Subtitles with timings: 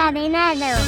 [0.00, 0.82] Desencadenado.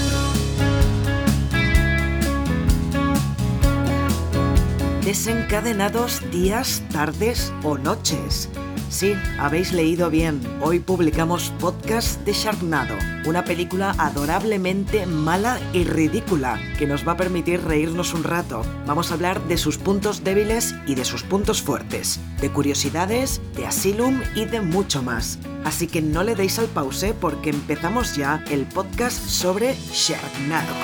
[5.04, 8.48] Desencadenados días, tardes o noches.
[8.88, 10.40] Sí, habéis leído bien.
[10.62, 12.94] Hoy publicamos podcast de Sharknado,
[13.26, 18.62] una película adorablemente mala y ridícula que nos va a permitir reírnos un rato.
[18.86, 23.66] Vamos a hablar de sus puntos débiles y de sus puntos fuertes, de curiosidades, de
[23.66, 25.38] Asylum y de mucho más.
[25.64, 30.74] Así que no le deis al pause porque empezamos ya el podcast sobre Sharknado.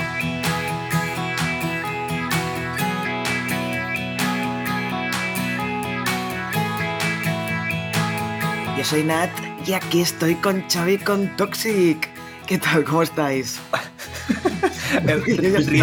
[8.76, 9.30] Yo soy Nat
[9.66, 12.08] y aquí estoy con Xavi con Toxic.
[12.46, 12.84] ¿Qué tal?
[12.84, 13.58] ¿Cómo estáis?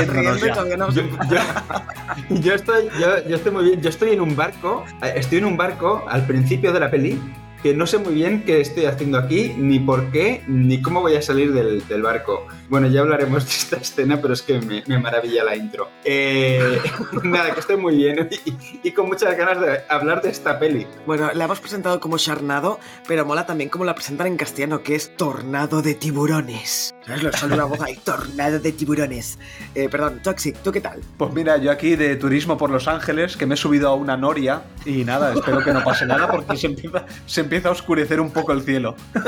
[0.08, 0.56] Riéndonos ya.
[0.96, 3.82] Yo, yo- yo estoy, yo, yo estoy muy bien.
[3.82, 4.84] Yo estoy en un barco.
[5.04, 7.20] eh, Estoy en un barco al principio de la peli
[7.66, 11.16] que no sé muy bien qué estoy haciendo aquí, ni por qué, ni cómo voy
[11.16, 12.46] a salir del, del barco.
[12.70, 15.90] Bueno, ya hablaremos de esta escena, pero es que me, me maravilla la intro.
[16.04, 16.80] Eh,
[17.24, 20.86] nada, que estoy muy bien y, y con muchas ganas de hablar de esta peli.
[21.08, 24.94] Bueno, la hemos presentado como Sharknado, pero mola también como la presentan en castellano, que
[24.94, 26.94] es Tornado de Tiburones.
[27.04, 27.24] ¿Sabes?
[27.24, 29.40] Lo sale una voz ahí, Tornado de Tiburones.
[29.74, 31.02] Eh, perdón, Toxic, ¿tú qué tal?
[31.18, 34.18] Pues mira, yo aquí de turismo por Los Ángeles, que me he subido a una
[34.18, 38.20] noria y nada, espero que no pase nada porque se empieza, se empieza a oscurecer
[38.20, 38.96] un poco el cielo.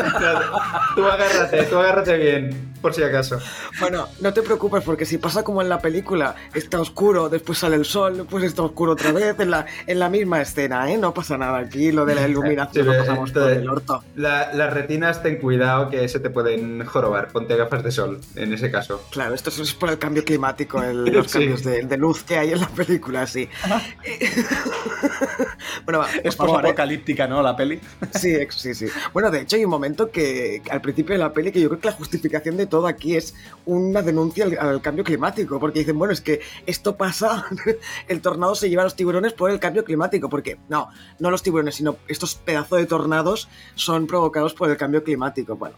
[0.95, 3.39] Tú agárrate, tú agárrate bien, por si acaso.
[3.79, 7.75] Bueno, no te preocupes porque si pasa como en la película, está oscuro, después sale
[7.75, 10.97] el sol, después está oscuro otra vez, en la, en la misma escena, ¿eh?
[10.97, 14.03] No pasa nada aquí, lo de la iluminación Sí, lo pasamos esto por el orto.
[14.15, 17.27] La- las retinas, ten cuidado que se te pueden jorobar.
[17.27, 19.03] Ponte gafas de sol, en ese caso.
[19.11, 21.33] Claro, esto es por el cambio climático, el- los Sí.
[21.39, 23.47] cambios de, de luz que hay en la película, sí.
[25.85, 26.69] bueno, va, Es por favor, ¿eh?
[26.69, 27.41] apocalíptica, ¿no?
[27.41, 27.79] La peli.
[28.17, 28.85] Sí, sí, sí.
[29.13, 31.79] Bueno, de hecho hay un momento que al principio de la peli que yo creo
[31.79, 33.33] que la justificación de todo aquí es
[33.65, 37.45] una denuncia al, al cambio climático, porque dicen, bueno, es que esto pasa,
[38.07, 41.43] el tornado se lleva a los tiburones por el cambio climático, porque no, no los
[41.43, 45.55] tiburones, sino estos pedazos de tornados son provocados por el cambio climático.
[45.55, 45.75] Bueno,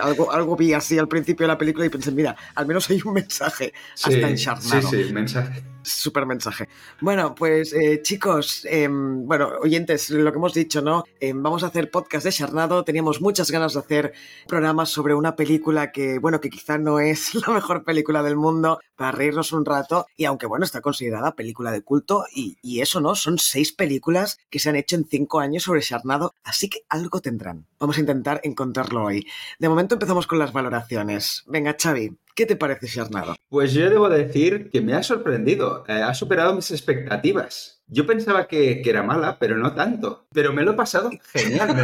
[0.00, 3.00] algo, algo vi así al principio de la película y pensé, mira, al menos hay
[3.04, 4.48] un mensaje hasta en sí,
[4.82, 5.62] sí, mensaje.
[5.82, 6.68] Súper mensaje.
[7.00, 11.04] Bueno, pues eh, chicos, em, bueno, oyentes, lo que hemos dicho, ¿no?
[11.20, 12.84] Em, vamos a hacer podcast de Charnado.
[12.84, 14.12] Teníamos muchas ganas de hacer
[14.46, 18.80] programas sobre una película que, bueno, que quizá no es la mejor película del mundo
[18.96, 20.06] para reírnos un rato.
[20.16, 23.14] Y aunque, bueno, está considerada película de culto y, y eso, ¿no?
[23.14, 27.20] Son seis películas que se han hecho en cinco años sobre Charnado, así que algo
[27.20, 27.66] tendrán.
[27.78, 29.26] Vamos a intentar encontrarlo hoy.
[29.58, 31.42] De momento empezamos con las valoraciones.
[31.46, 33.34] Venga, Xavi, ¿qué te parece Charnado?
[33.48, 35.84] Pues yo debo decir que me ha sorprendido.
[35.88, 37.82] eh, ha superado mis expectativas.
[37.86, 40.26] Yo pensaba que, que era mala, pero no tanto.
[40.32, 41.74] Pero me lo he pasado genial.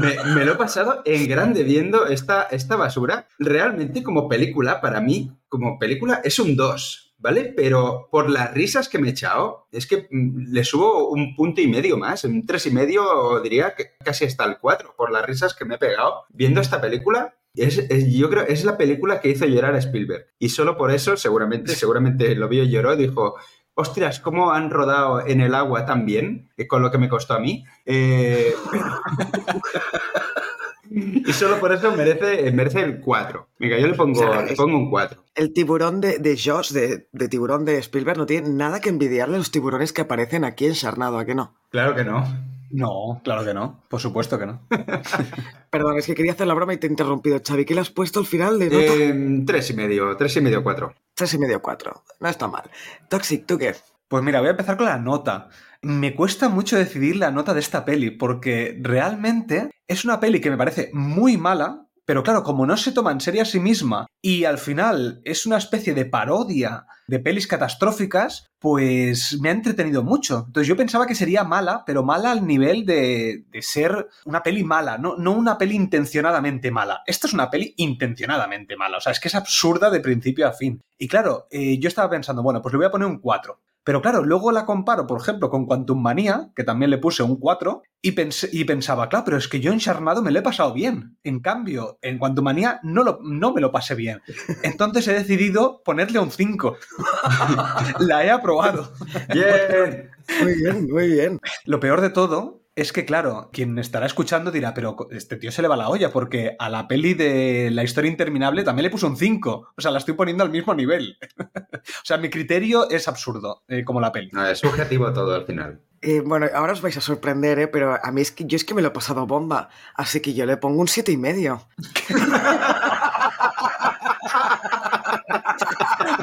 [0.00, 3.26] Me, me- lo he pasado en grande viendo esta, esta basura.
[3.38, 7.06] Realmente como película, para mí, como película, es un 2.
[7.22, 7.52] ¿Vale?
[7.54, 11.60] Pero por las risas que me he echado, es que mm, le subo un punto
[11.60, 15.26] y medio más, un tres y medio, diría que casi hasta el 4, por las
[15.26, 17.34] risas que me he pegado viendo esta película.
[17.54, 20.26] Es, es- yo creo es la película que hizo llorar a Spielberg.
[20.38, 23.36] Y solo por eso, seguramente, seguramente lo vio y lloró, dijo,
[23.74, 26.50] ostras, ¿cómo han rodado en el agua tan bien?
[26.56, 27.64] Que Con lo que me costó a mí.
[27.86, 28.54] Eh,
[30.90, 33.48] y solo por eso merece, merece el 4.
[33.58, 35.24] Venga, yo le pongo, O sea, le es- pongo un 4.
[35.34, 39.36] El tiburón de, de Josh, de, de tiburón de Spielberg, no tiene nada que envidiarle
[39.36, 41.54] a los tiburones que aparecen aquí en Charnado, ¿a que no?
[41.70, 42.26] Claro que no.
[42.70, 43.82] No, claro que no.
[43.88, 44.62] Por supuesto que no.
[45.70, 47.64] Perdón, es que quería hacer la broma y te he interrumpido, Xavi.
[47.64, 48.94] ¿Qué le has puesto al final de nota?
[48.94, 50.94] Eh, tres y medio, tres y medio, cuatro.
[51.14, 52.04] Tres y medio, cuatro.
[52.20, 52.70] No está mal.
[53.08, 53.74] Toxic, ¿tú qué?
[54.08, 55.48] Pues mira, voy a empezar con la nota.
[55.82, 60.50] Me cuesta mucho decidir la nota de esta peli, porque realmente es una peli que
[60.50, 64.08] me parece muy mala, pero claro, como no se toma en serio a sí misma
[64.20, 70.02] y al final es una especie de parodia de pelis catastróficas, pues me ha entretenido
[70.02, 70.42] mucho.
[70.48, 74.64] Entonces yo pensaba que sería mala, pero mala al nivel de, de ser una peli
[74.64, 77.02] mala, no, no una peli intencionadamente mala.
[77.06, 80.52] Esta es una peli intencionadamente mala, o sea, es que es absurda de principio a
[80.52, 80.80] fin.
[80.98, 83.56] Y claro, eh, yo estaba pensando, bueno, pues le voy a poner un 4.
[83.84, 87.36] Pero claro, luego la comparo, por ejemplo, con Quantum Manía, que también le puse un
[87.38, 88.14] 4, y,
[88.52, 91.16] y pensaba, claro, pero es que yo en Charnado me lo he pasado bien.
[91.22, 94.20] En cambio, en Quantum Manía no, lo- no me lo pasé bien.
[94.62, 96.76] Entonces he decidido ponerle un 5.
[98.00, 98.92] la he aprobado.
[99.32, 100.10] Bien.
[100.42, 101.40] Muy bien, muy bien.
[101.64, 105.62] Lo peor de todo es que, claro, quien estará escuchando dirá, pero este tío se
[105.62, 109.06] le va la olla, porque a la peli de La historia interminable también le puso
[109.06, 109.68] un 5.
[109.76, 111.18] O sea, la estoy poniendo al mismo nivel.
[111.38, 114.30] o sea, mi criterio es absurdo, eh, como la peli.
[114.32, 115.80] No, es subjetivo todo al final.
[116.02, 117.68] Eh, bueno, ahora os vais a sorprender, ¿eh?
[117.68, 120.32] pero a mí es que yo es que me lo he pasado bomba, así que
[120.32, 121.68] yo le pongo un siete y medio.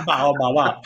[0.07, 0.81] va, va, va.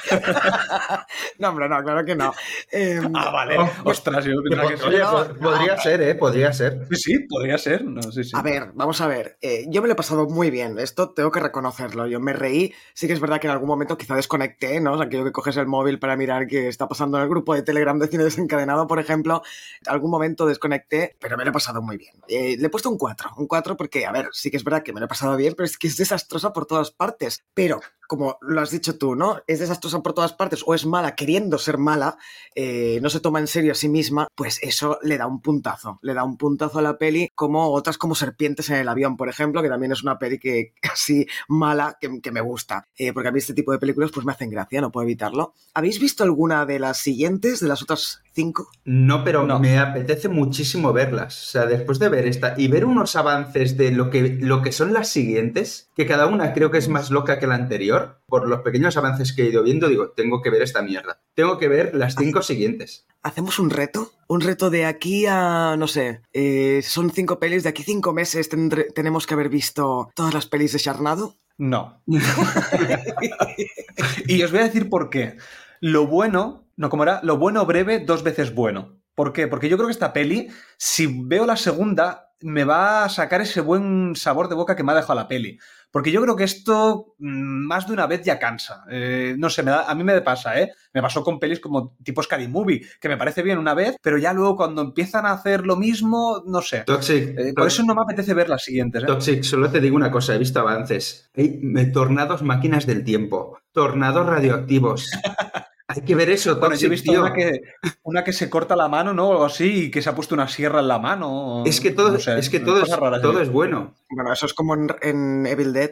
[1.40, 2.34] no, hombre, no, claro que no.
[2.72, 3.58] Eh, Ah, vale.
[3.58, 4.84] Oh, Ostras, yo pensaba que.
[4.84, 5.82] Oye, No, pod- podría no.
[5.82, 6.16] ser, ¿eh?
[6.16, 6.88] Podría ser.
[6.92, 7.84] Sí, sí, podría ser.
[7.84, 8.32] No, sí, sí.
[8.34, 9.38] A ver, vamos a ver.
[9.42, 10.78] Eh, yo me lo he pasado muy bien.
[10.80, 12.08] Esto tengo que reconocerlo.
[12.08, 12.74] Yo me reí.
[12.94, 14.94] Sí que es verdad que en algún momento quizá desconecté, ¿no?
[14.94, 17.54] O sea, aquello que coges el móvil para mirar qué está pasando en el grupo
[17.54, 19.42] de Telegram de Cine Desencadenado, por ejemplo.
[19.88, 22.16] Algún momento desconecté, pero me lo he pasado muy bien.
[22.28, 23.32] Eh, le he puesto un 4.
[23.38, 25.54] Un 4 porque, a ver, sí que es verdad que me lo he pasado bien,
[25.56, 27.44] pero es que es desastrosa por todas partes.
[27.54, 29.40] Pero, como lo has dicho tú, ¿no?
[29.48, 32.18] Es desastrosa por todas partes o es mala queriendo ser mala,
[32.56, 36.00] eh, no se toma en serio a sí misma, pues eso le da un puntazo.
[36.02, 39.30] Le da un puntazo a la peli, como otras como Serpientes en el avión, por
[39.30, 42.88] ejemplo, que también es una peli que así mala que, me gusta.
[42.98, 45.54] Eh, porque a mí este tipo de películas pues me hacen gracia, no puedo evitarlo.
[45.74, 48.70] ¿Habéis visto alguna de las siguientes, de las otras cinco?
[48.86, 49.60] No, pero No.
[49.60, 51.42] me apetece muchísimo verlas.
[51.44, 54.72] O sea, después de ver esta y ver unos avances de lo que, lo que
[54.72, 58.48] son las siguientes, que cada una creo que es más loca que la anterior, por
[58.48, 61.22] los pequeños avances que he ido viendo, digo, tengo que ver esta mierda.
[61.34, 63.06] Tengo que ver las cinco siguientes.
[63.24, 64.12] ¿Hacemos un reto?
[64.28, 68.50] Un reto de aquí a, no sé, eh, son cinco pelis, de aquí cinco meses
[68.50, 71.36] tendré- tenemos que haber visto todas las pelis de Charnado.
[71.58, 72.02] No.
[74.28, 75.38] y os voy a decir por qué.
[75.80, 78.98] Lo bueno, no, como era, lo bueno breve, dos veces bueno.
[79.14, 79.48] ¿Por qué?
[79.48, 80.48] Porque yo creo que esta peli,
[80.78, 84.92] si veo la segunda, me va a sacar ese buen sabor de boca que me
[84.92, 85.60] ha dejado la peli.
[85.92, 88.84] Porque yo creo que esto mm, más de una vez ya cansa.
[88.90, 90.72] Eh, no sé, me da- a mí me pasa, ¿eh?
[90.94, 94.18] Me pasó con pelis como tipo Scary Movie, que me parece bien una vez, pero
[94.18, 96.84] ya luego cuando empiezan a hacer lo mismo, no sé.
[96.86, 97.38] Toxic.
[97.38, 99.06] Eh, por eso no me apetece ver las siguientes, ¿eh?
[99.06, 101.30] Toxic, solo te digo una cosa, he visto avances.
[101.36, 105.12] Hay tornados máquinas del tiempo, tornados radioactivos.
[105.96, 107.22] Hay que ver eso, Bueno, yo he visto tío.
[107.22, 107.62] una que,
[108.04, 109.30] una que se corta la mano, ¿no?
[109.30, 111.64] O algo así, y que se ha puesto una sierra en la mano.
[111.66, 113.22] Es que todo, no sé, es, que todo, es, cosas raras.
[113.22, 113.96] todo es bueno.
[114.10, 115.92] Bueno, eso es como en, en Evil Dead.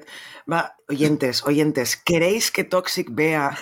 [0.52, 3.58] Va, oyentes, oyentes, ¿queréis que Toxic vea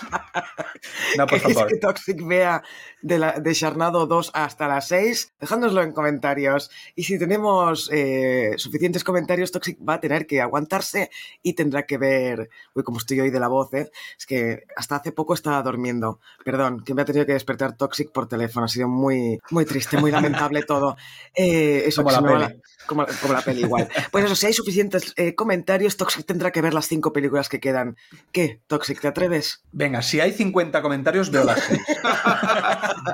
[1.16, 1.72] No, por ¿Queréis favor.
[1.72, 2.62] que Toxic vea
[3.02, 5.34] de, la, de Charnado 2 hasta las 6?
[5.40, 6.70] Dejádnoslo en comentarios.
[6.94, 11.10] Y si tenemos eh, suficientes comentarios, Toxic va a tener que aguantarse
[11.42, 12.50] y tendrá que ver.
[12.74, 13.90] Uy, como estoy hoy de la voz, ¿eh?
[14.16, 16.20] Es que hasta hace poco estaba durmiendo.
[16.44, 18.66] Perdón, que me ha tenido que despertar Toxic por teléfono.
[18.66, 20.96] Ha sido muy, muy triste, muy lamentable todo.
[21.34, 22.54] Eh, eso la
[22.86, 23.88] como la peli igual.
[24.10, 27.60] Pues eso, si hay suficientes eh, comentarios, Toxic tendrá que ver las cinco películas que
[27.60, 27.96] quedan.
[28.32, 28.60] ¿Qué?
[28.66, 29.62] Toxic, ¿te atreves?
[29.72, 31.58] Venga, si hay 50 comentarios, veo las.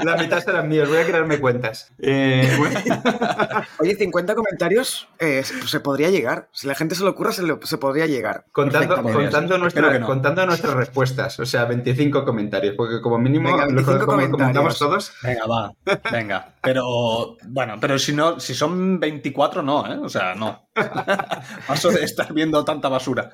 [0.05, 1.93] La mitad serán míos, voy a crearme cuentas.
[1.99, 2.81] Eh, bueno,
[3.79, 6.49] Oye, 50 comentarios eh, se- podría llegar.
[6.53, 8.45] Si la gente se lo ocurra, se, lo- se podría llegar.
[8.53, 10.07] contando, contando, nuestra- no.
[10.07, 14.79] contando nuestras respuestas, o sea, 25 comentarios, porque como mínimo, Venga, lo- 25 como comentamos
[14.79, 15.73] todos, Venga, va.
[16.11, 16.55] Venga.
[16.61, 19.99] Pero, bueno, pero si no, si son 24, no, ¿eh?
[20.03, 20.69] O sea, no.
[21.67, 23.31] Paso de estar viendo tanta basura.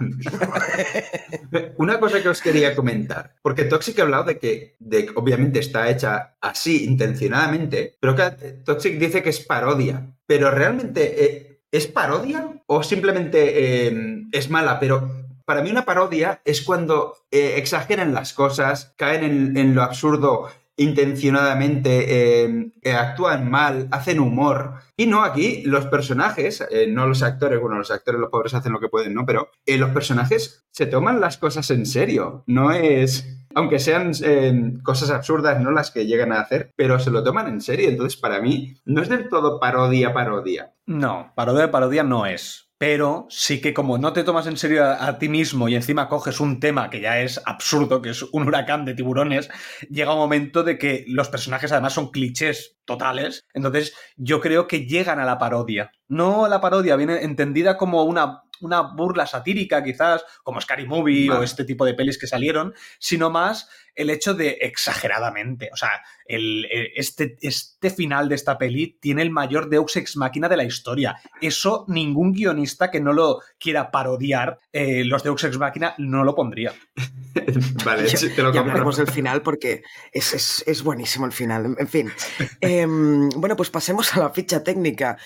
[1.79, 4.77] Una cosa que os quería comentar, porque Toxic ha hablado de que,
[5.15, 8.31] obviamente está hecha así intencionadamente, pero que
[8.65, 10.15] Toxic dice que es parodia.
[10.27, 14.79] Pero realmente, eh, ¿es parodia o simplemente eh, es mala?
[14.79, 15.11] Pero
[15.45, 20.49] para mí una parodia es cuando eh, exageran las cosas, caen en, en lo absurdo
[20.81, 24.77] intencionadamente, eh, eh, actúan mal, hacen humor.
[24.97, 28.73] Y no, aquí los personajes, eh, no los actores, bueno, los actores, los pobres hacen
[28.73, 29.27] lo que pueden, ¿no?
[29.27, 32.45] Pero eh, los personajes se toman las cosas en serio.
[32.47, 33.45] No es.
[33.55, 37.49] Aunque sean eh, cosas absurdas, no las que llegan a hacer, pero se lo toman
[37.49, 37.91] en serio.
[37.91, 40.73] Entonces, para mí, no es del todo parodia, parodia.
[40.87, 42.70] No, parodia parodia no es.
[42.81, 46.09] Pero sí que como no te tomas en serio a, a ti mismo y encima
[46.09, 49.51] coges un tema que ya es absurdo, que es un huracán de tiburones,
[49.91, 53.45] llega un momento de que los personajes además son clichés totales.
[53.53, 55.93] Entonces yo creo que llegan a la parodia.
[56.09, 61.43] No la parodia viene entendida como una, una burla satírica quizás, como Scary Movie o
[61.43, 63.69] este tipo de pelis que salieron, sino más
[64.01, 65.71] el hecho de exageradamente.
[65.73, 65.91] O sea,
[66.27, 70.57] el, el- este, este final de esta peli tiene el mayor Deus Ex Máquina de
[70.57, 71.17] la historia.
[71.41, 76.35] Eso ningún guionista que no lo quiera parodiar, eh, los Deus Ex Máquina, no lo
[76.35, 76.73] pondría.
[77.85, 81.77] vale, te lo hablaremos del final porque es, es- es buenísimo el final.
[81.79, 82.11] En fin.
[82.61, 85.17] Em, bueno, pues pasemos a la ficha técnica.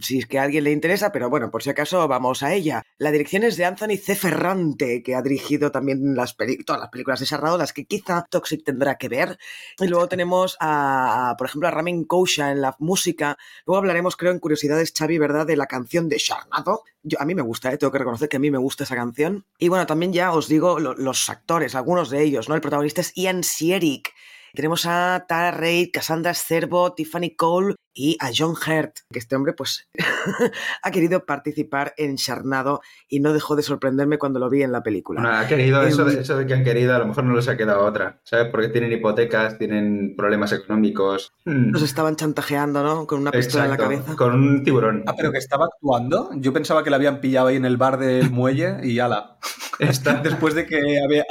[0.00, 2.82] Si es que a alguien le interesa, pero bueno, por si acaso vamos a ella.
[2.98, 4.14] La dirección es de Anthony C.
[4.14, 8.64] Ferrante, que ha dirigido también las todas las películas de Sarrado, las que quizá Toxic
[8.64, 9.38] tendrá que ver.
[9.78, 13.36] Y luego tenemos a, por ejemplo, a Ramin Kousha en la música.
[13.66, 16.82] Luego hablaremos, creo, en Curiosidades, Xavi, ¿verdad?, de la canción de Charnado.
[17.02, 17.78] Yo, a mí me gusta, ¿eh?
[17.78, 19.44] tengo que reconocer que a mí me gusta esa canción.
[19.58, 22.54] Y bueno, también ya os digo lo- los actores, algunos de ellos, ¿no?
[22.54, 24.12] El protagonista es Ian Sierik.
[24.54, 29.54] Tenemos a Tara Reid, Cassandra Cervo, Tiffany Cole y a John Hurt, que este hombre
[29.54, 29.88] pues
[30.82, 34.82] ha querido participar en Charnado y no dejó de sorprenderme cuando lo vi en la
[34.82, 35.22] película.
[35.22, 37.34] No, ha querido eso, de, em, eso de que han querido, a lo mejor no
[37.34, 38.48] les ha quedado otra, ¿sabes?
[38.50, 41.32] Porque tienen hipotecas, tienen problemas económicos.
[41.46, 43.06] Nos estaban chantajeando, ¿no?
[43.06, 44.14] Con una pistola en la cabeza.
[44.14, 45.02] Con un tiburón.
[45.06, 46.30] Ah, pero que estaba actuando.
[46.36, 49.38] Yo pensaba que la habían pillado ahí en el bar del muelle y ala.
[49.78, 50.14] Está...
[50.22, 51.24] Después de que había,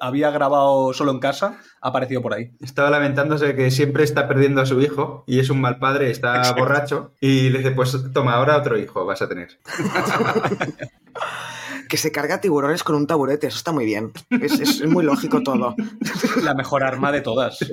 [0.00, 2.52] había grabado solo en casa, ha aparecido por ahí.
[2.60, 6.52] Estaba lamentándose que siempre está perdiendo a su hijo y es un mal padre, está
[6.52, 9.58] borracho y le dice, pues toma, ahora otro hijo vas a tener.
[11.88, 14.12] que se carga tiburones con un taburete, eso está muy bien.
[14.30, 15.74] Es, muy lógico todo.
[16.42, 17.58] La mejor arma de todas.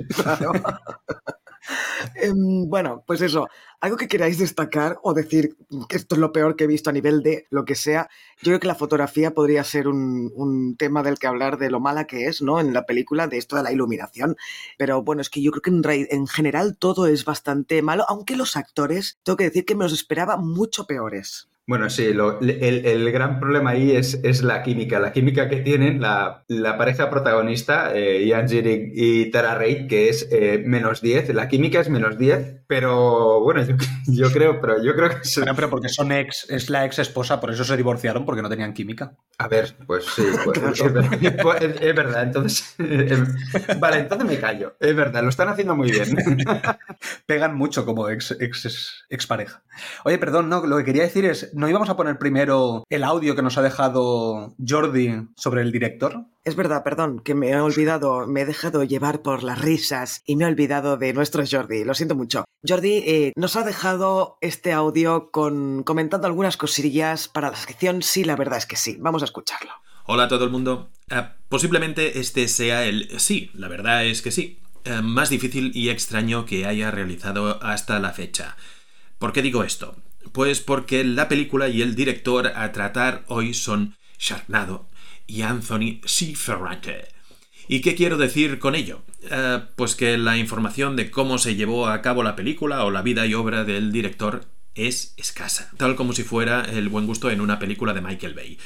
[2.16, 3.48] Em, bueno, pues eso,
[3.80, 5.56] algo que queráis destacar o decir
[5.88, 8.50] que esto es lo peor que he visto a nivel de lo que sea, yo
[8.50, 12.26] creo que la fotografía podría ser un, tema del que hablar de lo mala que
[12.26, 12.60] es, ¿no?
[12.60, 14.36] En la película, de esto de la iluminación.
[14.78, 18.56] Pero bueno, es que yo creo que en general todo es bastante malo, aunque los
[18.56, 21.48] actores, tengo que decir que me los esperaba mucho peores.
[21.64, 24.98] Bueno, sí, el, gran problema ahí es, es, la química.
[24.98, 26.44] La química que tienen la,
[26.76, 31.32] pareja protagonista, eh, Ian Ziering y Tara Reid, que es eh, menos 10.
[31.34, 33.64] La química es menos 10, pero bueno,
[34.08, 35.16] yo, creo, pero yo creo que...
[35.22, 35.40] Es...
[35.54, 38.72] pero porque son ex, es la ex esposa, por eso se divorciaron, porque no tenían
[38.72, 39.14] química.
[39.38, 40.58] A ver, pues sí, pues,
[41.62, 42.74] es, verdad, entonces...
[43.78, 44.74] vale, entonces me callo.
[44.80, 46.16] Es verdad, lo están haciendo muy bien.
[47.26, 49.62] Pegan mucho como ex, ex, ex pareja.
[50.04, 53.34] Oye, perdón, no, lo que quería decir es ¿no íbamos a poner primero el audio
[53.34, 56.26] que nos ha dejado Jordi sobre el director?
[56.44, 60.36] Es verdad, perdón, que me he olvidado, me he dejado llevar por las risas y
[60.36, 62.44] me he olvidado de nuestro Jordi, lo siento mucho.
[62.66, 68.24] Jordi eh, nos ha dejado este audio con, comentando algunas cosillas para la sección Sí,
[68.24, 68.96] la verdad es que sí.
[69.00, 69.72] Vamos a escucharlo.
[70.06, 70.90] Hola a todo el mundo.
[71.10, 75.90] Ah, posiblemente este sea el sí, la verdad es que sí, eh, más difícil y
[75.90, 78.56] extraño que haya realizado hasta la fecha.
[79.18, 79.96] ¿Por qué digo esto?
[80.30, 84.88] Pues porque la película y el director a tratar hoy son Sharknado
[85.26, 86.34] y Anthony C.
[86.36, 87.08] Ferrante.
[87.68, 89.02] ¿Y qué quiero decir con ello?
[89.30, 93.02] Eh, pues que la información de cómo se llevó a cabo la película o la
[93.02, 97.40] vida y obra del director es escasa, tal como si fuera el buen gusto en
[97.40, 98.58] una película de Michael Bay.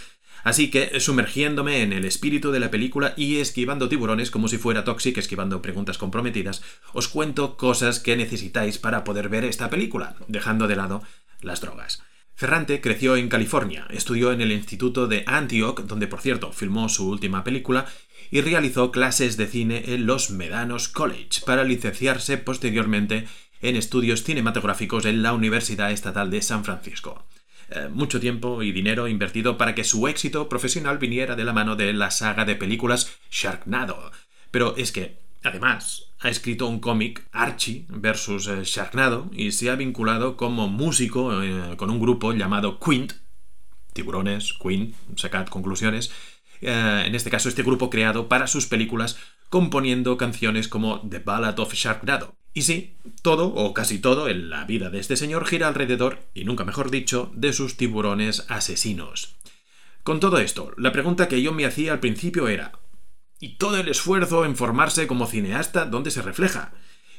[0.45, 4.85] Así que, sumergiéndome en el espíritu de la película y esquivando tiburones como si fuera
[4.85, 10.69] Toxic, esquivando preguntas comprometidas, os cuento cosas que necesitáis para poder ver esta película, dejando
[10.69, 11.03] de lado
[11.40, 12.02] las drogas.
[12.35, 17.09] Ferrante creció en California, estudió en el Instituto de Antioch, donde por cierto filmó su
[17.09, 17.87] última película,
[18.31, 23.26] y realizó clases de cine en los Medanos College para licenciarse posteriormente
[23.62, 27.26] en estudios cinematográficos en la Universidad Estatal de San Francisco.
[27.71, 31.75] Eh, mucho tiempo y dinero invertido para que su éxito profesional viniera de la mano
[31.75, 34.12] de la saga de películas Sharknado.
[34.50, 39.76] Pero es que, además, ha escrito un cómic, Archie versus eh, Sharknado, y se ha
[39.76, 43.12] vinculado como músico eh, con un grupo llamado Quint,
[43.93, 46.12] tiburones, Quint, sacad conclusiones,
[46.61, 51.59] eh, en este caso este grupo creado para sus películas, componiendo canciones como The Ballad
[51.59, 52.35] of Sharknado.
[52.53, 56.45] Y sí, todo o casi todo en la vida de este señor gira alrededor, y
[56.45, 59.37] nunca mejor dicho, de sus tiburones asesinos.
[60.03, 62.73] Con todo esto, la pregunta que yo me hacía al principio era,
[63.40, 66.73] y todo el esfuerzo en formarse como cineasta, ¿dónde se refleja?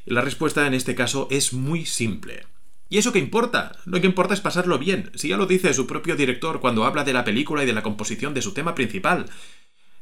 [0.07, 2.45] la respuesta en este caso es muy simple.
[2.89, 3.73] ¿Y eso qué importa?
[3.85, 7.03] Lo que importa es pasarlo bien, si ya lo dice su propio director cuando habla
[7.03, 9.25] de la película y de la composición de su tema principal.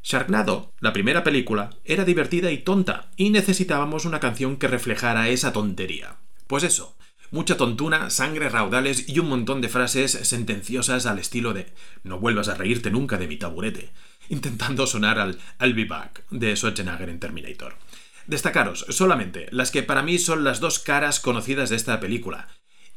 [0.03, 5.51] Sharknado, la primera película, era divertida y tonta, y necesitábamos una canción que reflejara esa
[5.51, 6.17] tontería.
[6.45, 6.95] Pues eso,
[7.31, 12.49] mucha tontuna, sangre raudales y un montón de frases sentenciosas al estilo de no vuelvas
[12.49, 13.91] a reírte nunca de mi taburete
[14.29, 17.75] intentando sonar al I'll be back de Schwarzenegger en Terminator.
[18.27, 22.47] Destacaros solamente las que para mí son las dos caras conocidas de esta película.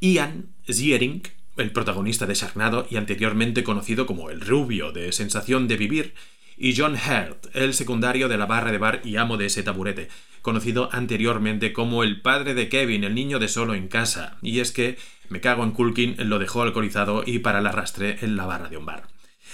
[0.00, 1.22] Ian Ziering,
[1.56, 6.14] el protagonista de Sharknado y anteriormente conocido como el rubio de Sensación de Vivir,
[6.58, 10.08] y John Hurt, el secundario de la barra de bar y amo de ese taburete,
[10.42, 14.38] conocido anteriormente como el padre de Kevin, el niño de solo en casa.
[14.42, 18.36] Y es que me cago en Culkin, lo dejó alcoholizado y para el arrastre en
[18.36, 19.06] la barra de un bar.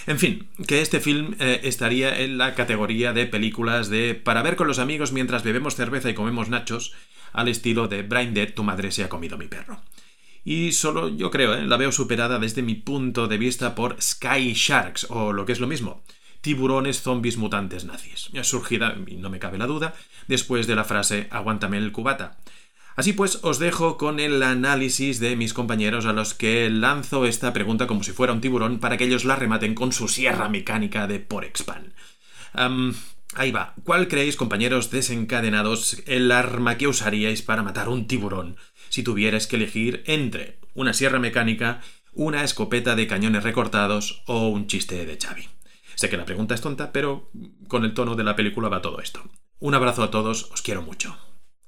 [0.07, 4.57] En fin, que este film eh, estaría en la categoría de películas de para ver
[4.57, 6.93] con los amigos mientras bebemos cerveza y comemos nachos,
[7.33, 9.81] al estilo de Brain Dead, tu madre se ha comido mi perro.
[10.45, 14.53] Y solo yo creo, eh, la veo superada desde mi punto de vista por Sky
[14.53, 16.03] Sharks, o lo que es lo mismo,
[16.43, 19.95] tiburones zombies mutantes nazis, surgida, y no me cabe la duda,
[20.29, 22.37] después de la frase aguántame el cubata.
[22.97, 27.53] Así pues, os dejo con el análisis de mis compañeros a los que lanzo esta
[27.53, 31.07] pregunta como si fuera un tiburón para que ellos la rematen con su sierra mecánica
[31.07, 31.95] de Porexpan.
[33.35, 33.75] Ahí va.
[33.83, 38.57] ¿Cuál creéis, compañeros desencadenados, el arma que usaríais para matar un tiburón
[38.91, 41.81] si tuvierais que elegir entre una sierra mecánica,
[42.13, 45.49] una escopeta de cañones recortados o un chiste de Xavi?
[45.97, 47.33] Sé que la pregunta es tonta, pero
[47.67, 49.25] con el tono de la película va todo esto.
[49.59, 51.17] Un abrazo a todos, os quiero mucho.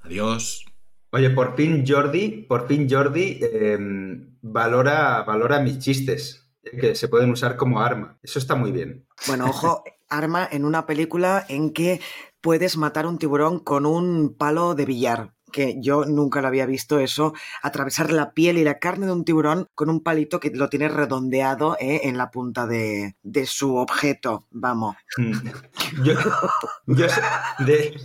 [0.03, 0.65] Adiós.
[1.11, 7.31] Oye, por fin Jordi, por fin Jordi em, valora, valora mis chistes, que se pueden
[7.31, 8.19] usar como arma.
[8.23, 9.07] Eso está muy bien.
[9.27, 12.01] Bueno, ojo, arma en una película en que
[12.41, 16.99] puedes matar un tiburón con un palo de billar que yo nunca lo había visto
[16.99, 17.33] eso,
[17.63, 20.89] atravesar la piel y la carne de un tiburón con un palito que lo tiene
[20.89, 24.97] redondeado eh, en la punta de, de, su objeto, vamos.
[26.05, 26.15] yo,
[26.87, 27.07] yo
[27.61, 27.97] de,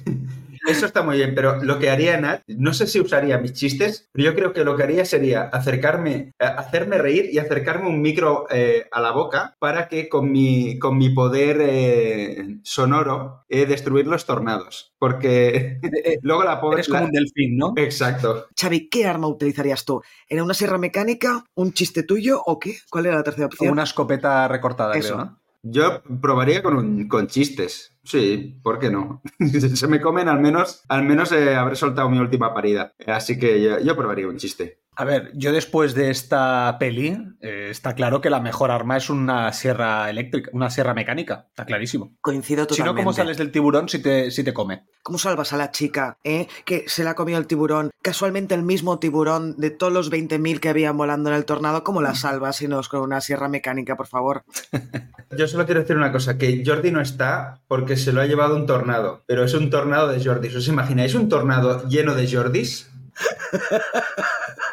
[0.67, 4.09] eso está muy bien, pero lo que haría Nat, no sé si usaría mis chistes,
[4.11, 8.01] pero yo creo que lo que haría sería acercarme, eh, hacerme reír y acercarme un
[8.01, 13.65] micro eh, a la boca para que con mi, con mi poder eh, sonoro eh,
[13.65, 14.93] destruir los tornados.
[14.99, 15.79] Porque
[16.21, 16.77] luego la pobre.
[16.77, 17.73] Eres como un delfín, ¿no?
[17.77, 18.47] Exacto.
[18.59, 20.01] Xavi, ¿qué arma utilizarías tú?
[20.27, 21.43] ¿Era una sierra mecánica?
[21.55, 22.77] ¿Un chiste tuyo o qué?
[22.89, 23.71] ¿Cuál era la tercera opción?
[23.71, 25.15] Una escopeta recortada, Eso.
[25.15, 25.40] creo, ¿no?
[25.63, 27.95] Yo probaría con, un, con chistes.
[28.03, 29.21] Sí, ¿por qué no?
[29.75, 32.93] Se me comen, al menos, al menos eh, habré soltado mi última parida.
[33.05, 34.80] Así que yo, yo, probaría un chiste.
[34.97, 39.09] A ver, yo después de esta peli, eh, está claro que la mejor arma es
[39.09, 42.17] una sierra eléctrica, una sierra mecánica, está clarísimo.
[42.19, 42.91] Coincido totalmente.
[42.91, 44.83] Si no, ¿cómo sales del tiburón si te, si te come?
[45.01, 46.47] ¿Cómo salvas a la chica, eh?
[46.65, 50.59] Que se la ha comido el tiburón, casualmente el mismo tiburón de todos los 20.000
[50.59, 53.47] que habían volando en el tornado, ¿cómo la salvas si no es con una sierra
[53.47, 54.43] mecánica, por favor?
[55.37, 58.57] Yo solo quiero decir una cosa, que Jordi no está porque se lo ha llevado
[58.57, 60.53] un tornado, pero es un tornado de Jordis.
[60.53, 62.91] ¿Os imagináis un tornado lleno de Jordis?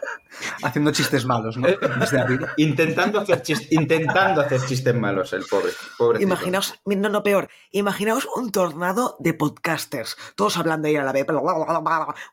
[0.63, 1.69] Haciendo chistes malos, ¿no?
[2.01, 2.49] Desde arriba.
[2.57, 5.73] Intentando hacer, chist intentando hacer chistes malos, el pobre.
[5.97, 11.13] pobre Imaginaos, no, no, peor, imaginaos un tornado de podcasters, todos hablando ahí a la
[11.13, 11.27] vez.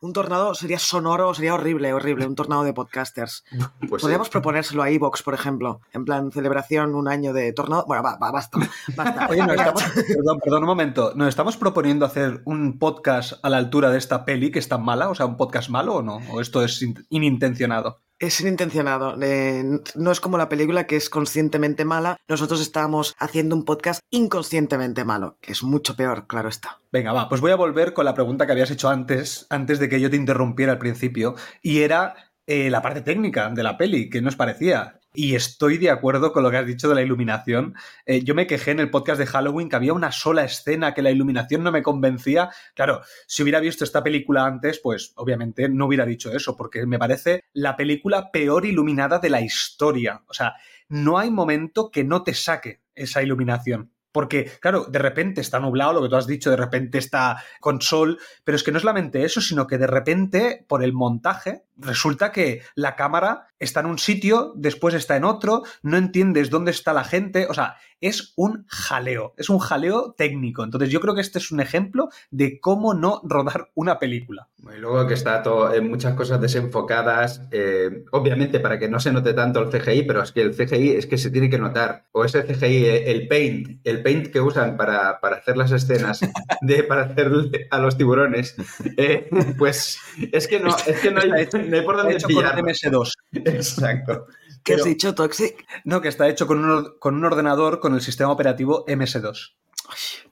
[0.00, 3.44] Un tornado sería sonoro, sería horrible, horrible, un tornado de podcasters.
[3.88, 4.32] Pues Podríamos sí.
[4.32, 7.84] proponérselo a Evox, por ejemplo, en plan celebración, un año de tornado.
[7.86, 8.58] Bueno, va, va basta,
[8.96, 9.26] basta.
[9.28, 13.58] Oye, no estamos, perdón, perdón un momento, ¿nos estamos proponiendo hacer un podcast a la
[13.58, 15.08] altura de esta peli que es tan mala?
[15.08, 16.20] O sea, ¿un podcast malo o no?
[16.30, 17.95] ¿O esto es inintencionado?
[18.18, 19.18] Es inintencionado.
[19.20, 19.62] Eh,
[19.94, 22.16] no es como la película que es conscientemente mala.
[22.28, 26.80] Nosotros estábamos haciendo un podcast inconscientemente malo, que es mucho peor, claro está.
[26.90, 29.90] Venga, va, pues voy a volver con la pregunta que habías hecho antes, antes de
[29.90, 34.08] que yo te interrumpiera al principio, y era eh, la parte técnica de la peli,
[34.08, 34.95] que nos parecía.
[35.18, 37.74] Y estoy de acuerdo con lo que has dicho de la iluminación.
[38.04, 41.00] Eh, yo me quejé en el podcast de Halloween que había una sola escena que
[41.00, 42.50] la iluminación no me convencía.
[42.74, 46.98] Claro, si hubiera visto esta película antes, pues obviamente no hubiera dicho eso, porque me
[46.98, 50.22] parece la película peor iluminada de la historia.
[50.28, 50.52] O sea,
[50.90, 53.92] no hay momento que no te saque esa iluminación.
[54.12, 57.80] Porque, claro, de repente está nublado, lo que tú has dicho, de repente está con
[57.80, 61.65] sol, pero es que no es solamente eso, sino que de repente, por el montaje,
[61.76, 66.70] resulta que la cámara está en un sitio, después está en otro, no entiendes dónde
[66.70, 70.64] está la gente, o sea, es un jaleo, es un jaleo técnico.
[70.64, 74.48] Entonces yo creo que este es un ejemplo de cómo no rodar una película.
[74.74, 79.12] Y luego que está todo en muchas cosas desenfocadas, eh, obviamente para que no se
[79.12, 82.04] note tanto el CGI, pero es que el CGI es que se tiene que notar.
[82.12, 86.20] O ese CGI, el paint, el paint que usan para, para hacer las escenas,
[86.60, 87.30] de, para hacer
[87.70, 88.56] a los tiburones,
[88.96, 89.98] eh, pues
[90.32, 92.54] es que no, es que no hay, no hay por dónde hecho pillar.
[92.54, 93.12] con MS2.
[93.32, 94.26] Exacto.
[94.62, 95.64] ¿Qué Pero, has dicho, Toxic?
[95.84, 99.52] No, que está hecho con un, con un ordenador con el sistema operativo MS2.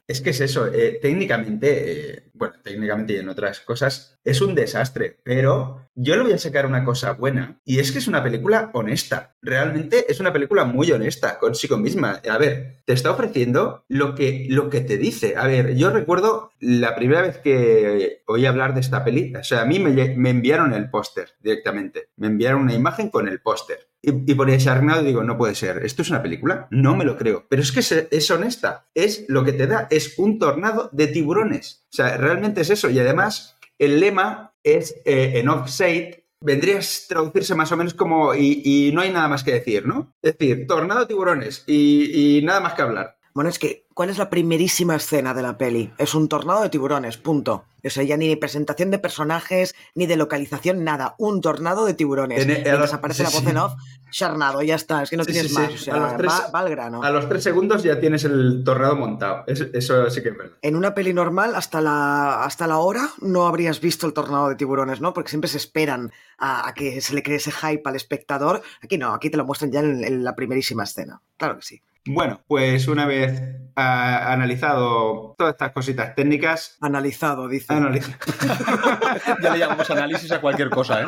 [0.06, 4.54] Es que es eso, eh, técnicamente, eh, bueno, técnicamente y en otras cosas, es un
[4.54, 8.22] desastre, pero yo le voy a sacar una cosa buena, y es que es una
[8.22, 9.36] película honesta.
[9.42, 12.20] Realmente es una película muy honesta consigo misma.
[12.28, 15.34] A ver, te está ofreciendo lo que, lo que te dice.
[15.36, 19.62] A ver, yo recuerdo la primera vez que oí hablar de esta peli, o sea,
[19.62, 23.88] a mí me, me enviaron el póster directamente, me enviaron una imagen con el póster.
[24.02, 26.66] Y, y ponía Sharknado y digo, no puede ser, ¿esto es una película?
[26.70, 27.46] No me lo creo.
[27.48, 31.86] Pero es que es honesta, es lo que te da, es un tornado de tiburones.
[31.90, 32.90] O sea, realmente es eso.
[32.90, 38.34] Y además, el lema es eh, en offside, vendría a traducirse más o menos como
[38.34, 40.14] y, no hay nada más que decir, ¿no?
[40.22, 43.18] Es decir, tornado tiburones y nada más que hablar.
[43.34, 45.92] Bueno, es que, ¿cuál es la primerísima escena de la peli?
[45.98, 47.64] Es un tornado de tiburones, punto.
[47.84, 51.16] O sea, ya ni presentación de personajes, ni de localización, nada.
[51.18, 52.46] Un tornado de tiburones.
[52.46, 53.72] En, los, aparece sí, la voz en off,
[54.12, 55.02] charnado, ya está.
[55.02, 55.68] Es que no sí, tienes más.
[55.68, 57.02] O sea, a los tres, va, va, al grano.
[57.02, 59.42] A los tres segundos ya tienes el tornado montado.
[59.48, 60.56] Eso, eso, sí que es verdad.
[60.62, 64.54] En una peli normal, hasta la, hasta la hora, no habrías visto el tornado de
[64.54, 65.12] tiburones, ¿no?
[65.12, 68.62] Porque siempre se esperan a, a que se le cree ese hype al espectador.
[68.80, 71.20] Aquí no, aquí te lo muestran ya en, en la primerísima escena.
[71.36, 71.82] Claro que sí.
[72.06, 73.42] Bueno, pues una vez
[73.76, 76.76] ah, analizado todas estas cositas técnicas.
[76.80, 77.72] Analizado, dice.
[77.72, 78.18] Analizado.
[79.42, 81.06] ya le llamamos análisis a cualquier cosa, ¿eh?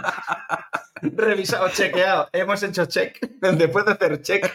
[1.03, 2.29] Revisado, chequeado.
[2.33, 3.21] Hemos hecho check.
[3.41, 4.51] Después de hacer check,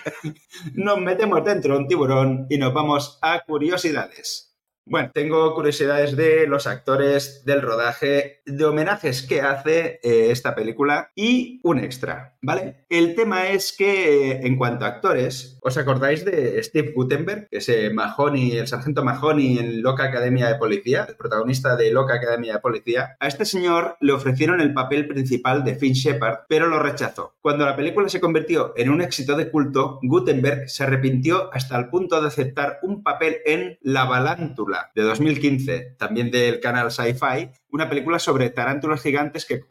[0.73, 4.51] nos metemos dentro de un tiburón y nos vamos a curiosidades.
[4.83, 11.11] Bueno, tengo curiosidades de los actores del rodaje, de homenajes que hace eh, esta película
[11.15, 12.85] y un extra, ¿vale?
[12.89, 17.47] El tema es que, en cuanto a actores, ¿os acordáis de Steve Gutenberg?
[17.49, 21.91] Que es eh, Mahoney, el sargento Mahoney en Loca Academia de Policía, el protagonista de
[21.91, 23.15] Loca Academia de Policía.
[23.19, 27.35] A este señor le ofrecieron el papel principal de Finn Shepard, pero lo rechazó.
[27.41, 31.89] Cuando la película se convirtió en un éxito de culto, Gutenberg se arrepintió hasta el
[31.89, 37.87] punto de aceptar un papel en La Balántula de 2015, también del canal Sci-Fi, una
[37.87, 39.61] película sobre tarántulas gigantes que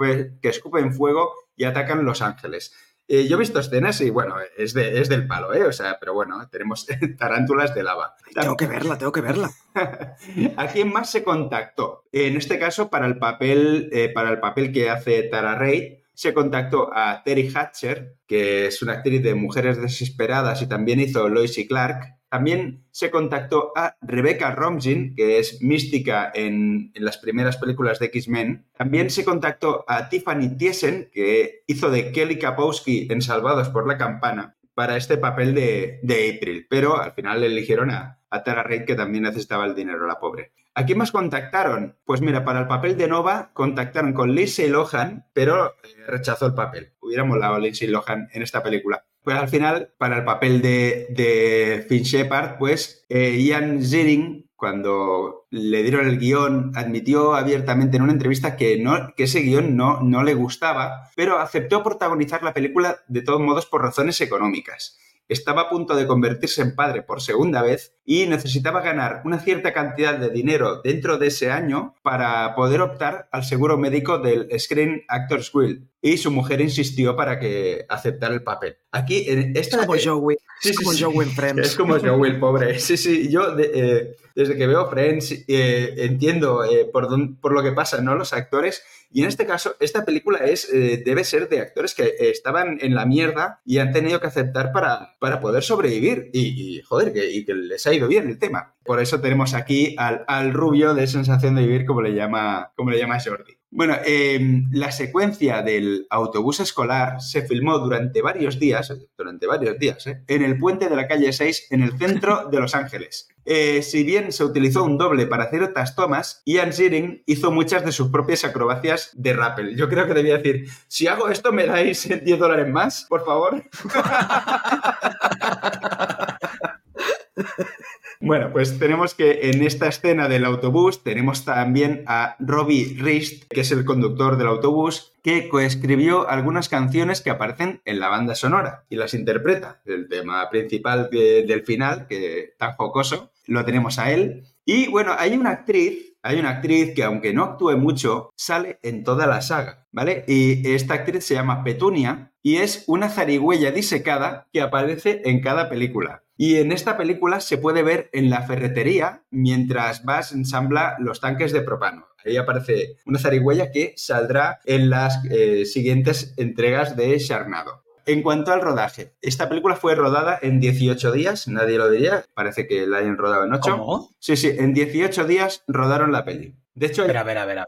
[0.43, 2.73] escupen fuego y atacan Los Ángeles.
[3.07, 5.65] Eh, yo he visto escenas y bueno, es, de, es del palo, ¿eh?
[5.65, 6.87] O sea, pero bueno, tenemos
[7.19, 8.15] tarántulas de lava.
[8.33, 9.51] Tengo que verla, tengo que verla.
[10.57, 12.05] ¿A quién más se contactó?
[12.13, 16.33] En este caso, para el papel, eh, para el papel que hace Tara Reid, se
[16.33, 21.59] contactó a Terry Hatcher, que es una actriz de Mujeres Desesperadas y también hizo Lois
[21.59, 27.99] y Clark, también se contactó a Rebecca Romijn, que es mística en, las primeras películas
[27.99, 28.67] de X-Men.
[28.77, 33.99] También se contactó a Tiffany Thiesen, que hizo de Kelly Kapowski en Salvados por la
[33.99, 36.01] Campana, para este papel de,
[36.37, 36.67] April.
[36.71, 40.21] Pero al final le eligieron a, a Tara Reid, que también necesitaba el dinero, la
[40.21, 40.53] pobre.
[40.75, 41.97] ¿A quién más contactaron?
[42.05, 46.55] Pues mira, para el papel de Nova contactaron con Lindsay Lohan, pero eh, rechazó el
[46.55, 46.93] papel.
[47.01, 49.05] Hubiera molado Lindsay Lohan en esta película.
[49.23, 55.83] Pues al final, para el papel de, Finn Shepard, pues eh, Ian Ziering, cuando le
[55.83, 60.23] dieron el guion, admitió abiertamente en una entrevista que, no, que ese guion no, no
[60.23, 64.99] le gustaba, pero aceptó protagonizar la película de todos modos por razones económicas
[65.31, 69.73] estaba a punto de convertirse en padre por segunda vez y necesitaba ganar una cierta
[69.73, 75.05] cantidad de dinero dentro de ese año para poder optar al seguro médico del Screen
[75.09, 75.89] Actors Guild.
[76.03, 78.77] Y su mujer insistió para que aceptara el papel.
[78.91, 79.81] Aquí, en esta...
[79.81, 80.37] Es como Joey.
[80.63, 81.67] es como Joey en Friends.
[81.69, 82.79] Es como Joey, el pobre.
[82.79, 87.09] Sí, sí, yo eh, desde que veo Friends eh, entiendo eh, por,
[87.41, 88.15] por lo que pasa, ¿no?
[88.15, 88.83] Los actores
[89.13, 92.95] y en este caso, esta película es, eh, debe ser de actores que estaban en
[92.95, 96.31] la mierda y han tenido que aceptar para, para poder sobrevivir.
[96.33, 98.77] Y, joder, que, y que les ha ido bien el tema.
[98.85, 102.91] Por eso tenemos aquí al, al rubio de sensación de vivir, como le llama, como
[102.91, 103.60] le llama Jordi.
[103.73, 110.05] Bueno, em, la secuencia del autobús escolar se filmó durante varios días, durante varios días,
[110.09, 110.25] ¿eh?
[110.27, 113.29] en el puente de la calle 6 en el centro de Los Ángeles.
[113.45, 117.85] Eh, si bien se utilizó un doble para hacer otras tomas, Ian Ziering hizo muchas
[117.85, 119.77] de sus propias acrobacias de rappel.
[119.77, 123.63] Yo creo que debía decir, si hago esto me dais 10 dólares más, por favor.
[128.23, 133.63] Bueno, pues tenemos que en esta escena del autobús tenemos también a Robbie Rist, que
[133.63, 138.85] es el conductor del autobús, que coescribió algunas canciones que aparecen en la banda sonora
[138.91, 139.81] y las interpreta.
[139.87, 144.45] El tema principal del final, que tan jocoso, lo tenemos a él.
[144.67, 149.03] Y bueno, hay una actriz, hay una actriz que aunque no actúe mucho, sale en
[149.03, 150.25] toda la saga, ¿vale?
[150.29, 155.71] Y esta actriz se llama Petunia y es una zarigüeya disecada que aparece en cada
[155.71, 156.23] película.
[156.43, 161.53] Y en esta película se puede ver en la ferretería mientras Vas ensambla los tanques
[161.53, 162.07] de propano.
[162.25, 167.85] Ahí aparece una zarigüeya que saldrá en las eh, siguientes entregas de Sharnado.
[168.07, 172.67] En cuanto al rodaje, esta película fue rodada en 18 días, nadie lo diría, parece
[172.67, 173.77] que la hayan rodado en 8.
[173.77, 174.09] ¿Cómo?
[174.19, 176.57] Sí, sí, en 18 días rodaron la peli.
[176.73, 177.59] De hecho, a ver, a ver, a ver,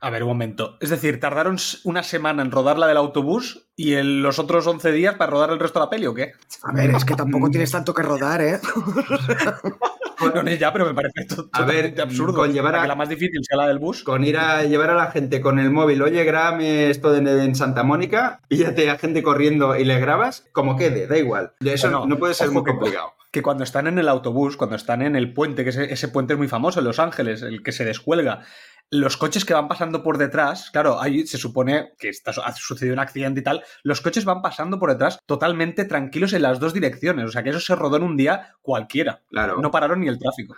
[0.00, 0.22] a ver.
[0.22, 0.76] Un momento.
[0.80, 4.92] Es decir, tardaron una semana en rodar la del autobús y en los otros 11
[4.92, 6.32] días para rodar el resto de la peli, ¿o qué?
[6.62, 8.58] A ver, es que tampoco tienes tanto que rodar, ¿eh?
[10.34, 12.34] no, ya, pero me parece a ver, absurdo.
[12.34, 14.02] Con llevar a, que la más difícil sea la del bus.
[14.02, 17.82] Con ir a llevar a la gente con el móvil, oye, grame esto en Santa
[17.82, 21.52] Mónica, píllate a gente corriendo y le grabas, como quede, da igual.
[21.64, 25.02] Eso no, no puede ser muy complicado que cuando están en el autobús, cuando están
[25.02, 27.72] en el puente, que ese, ese, puente es muy famoso en Los Ángeles, el que
[27.72, 28.40] se descuelga,
[28.90, 32.94] los coches que van pasando por detrás, claro, ahí se supone que está, ha sucedido
[32.94, 36.72] un accidente y tal, los coches van pasando por detrás totalmente tranquilos en las dos
[36.72, 39.22] direcciones, o sea que eso se rodó en un día cualquiera.
[39.28, 39.60] Claro.
[39.60, 40.56] No pararon ni el tráfico.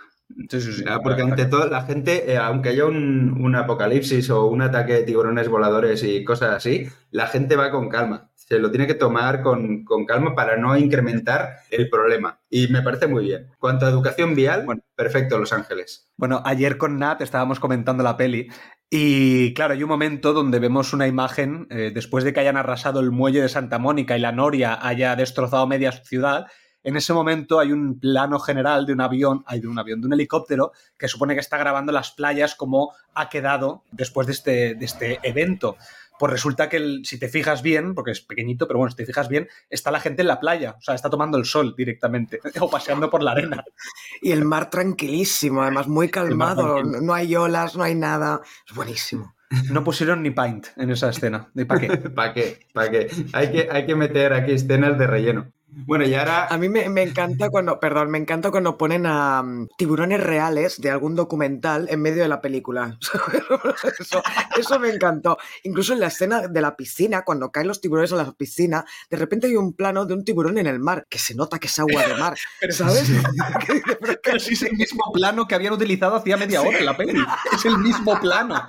[1.03, 5.03] porque ante todo la gente, eh, aunque haya un, un apocalipsis o un ataque de
[5.03, 9.41] tiburones voladores y cosas así, la gente va con calma se lo tiene que tomar
[9.41, 12.41] con, calma para no incrementar el problema.
[12.49, 13.47] Y me parece muy bien.
[13.59, 16.11] Cuanto a educación vial, bueno, perfecto, Los Ángeles.
[16.17, 18.49] Bueno, ayer con Nat estábamos comentando la peli
[18.89, 22.99] y claro, hay un momento donde vemos una imagen, eh, después de que hayan arrasado
[22.99, 26.47] el muelle de Santa Mónica y la Noria haya destrozado media ciudad,
[26.83, 30.07] en ese momento hay un plano general de un avión, hay de un avión, de
[30.07, 34.75] un helicóptero que supone que está grabando las playas como ha quedado después de este,
[34.75, 35.77] de este evento
[36.21, 39.27] pues resulta que si te fijas bien, porque es pequeñito, pero bueno, si te fijas
[39.27, 42.69] bien, está la gente en la playa, o sea, está tomando el sol directamente o
[42.69, 43.65] paseando por la arena.
[44.21, 49.33] Y el mar tranquilísimo, además muy calmado, no hay olas, no hay nada, es buenísimo.
[49.71, 51.49] No pusieron ni Paint en esa escena.
[51.67, 51.87] ¿Para qué?
[52.15, 52.67] ¿Para qué?
[52.71, 53.09] ¿Para qué?
[53.33, 55.51] Hay que, hay que meter aquí escenas de relleno.
[55.73, 56.47] Bueno, y ahora.
[56.47, 57.79] A mí me, encanta cuando.
[57.79, 62.27] Perdón, me encanta cuando ponen a mm, tiburones reales de algún documental en medio de
[62.27, 62.97] la película.
[64.57, 65.37] eso, me encantó.
[65.63, 69.17] Incluso en la escena de la piscina, cuando caen los tiburones a la piscina, de
[69.17, 71.79] repente hay un plano de un tiburón en el mar, que se nota que es
[71.79, 72.37] agua de mar.
[72.69, 73.09] ¿Sabes?
[74.23, 77.23] Pero sí es el mismo plano que habían utilizado hacía media hora en la peli.
[77.53, 78.61] Es el mismo plano.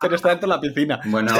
[0.00, 1.00] Pero está dentro de la piscina.
[1.04, 1.32] Bueno,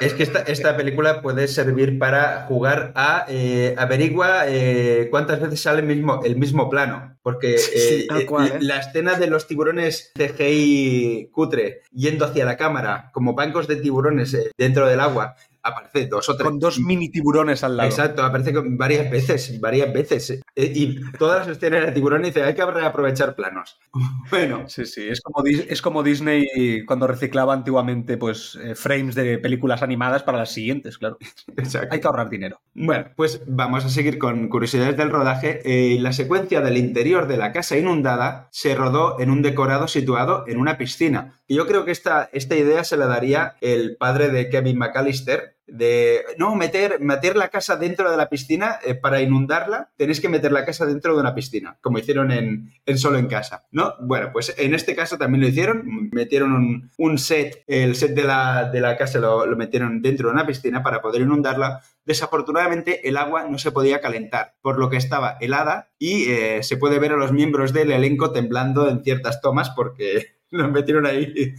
[0.00, 3.26] es que esta, película puede servir para jugar a.
[3.28, 7.16] Eh, averigua eh, cuántas veces sale el mismo, el mismo plano.
[7.22, 13.34] Porque eh, eh, la escena de los tiburones CGI cutre yendo hacia la cámara como
[13.34, 15.34] bancos de tiburones dentro del agua
[15.66, 16.48] aparece dos o tres.
[16.48, 17.88] Con dos mini tiburones al lado.
[17.88, 20.30] Exacto, aparece varias veces, varias veces.
[20.30, 23.78] Eh, y todas las escenas de tiburones dice, hay que aprovechar planos.
[24.30, 24.68] Bueno.
[24.68, 29.82] Sí, sí, es como, es como Disney cuando reciclaba antiguamente pues eh, frames de películas
[29.82, 31.18] animadas para las siguientes, claro.
[31.56, 31.88] Exacto.
[31.92, 32.60] Hay que ahorrar dinero.
[32.74, 35.60] Bueno, pues vamos a seguir con curiosidades del rodaje.
[35.64, 40.44] Eh, la secuencia del interior de la casa inundada se rodó en un decorado situado
[40.46, 41.40] en una piscina.
[41.46, 45.55] Y yo creo que esta, esta idea se la daría el padre de Kevin McAllister,
[45.66, 50.28] de no meter, meter la casa dentro de la piscina eh, para inundarla, tenéis que
[50.28, 53.94] meter la casa dentro de una piscina, como hicieron en, Solo en Casa, ¿no?
[54.00, 58.70] Bueno, pues en este caso también lo hicieron, metieron un, set, el set de la,
[58.70, 61.82] de la casa lo, metieron dentro de una piscina para poder inundarla.
[62.04, 66.76] Desafortunadamente el agua no se podía calentar, por lo que estaba helada y eh, se
[66.76, 71.54] puede ver a los miembros del elenco temblando en ciertas tomas porque nos metieron ahí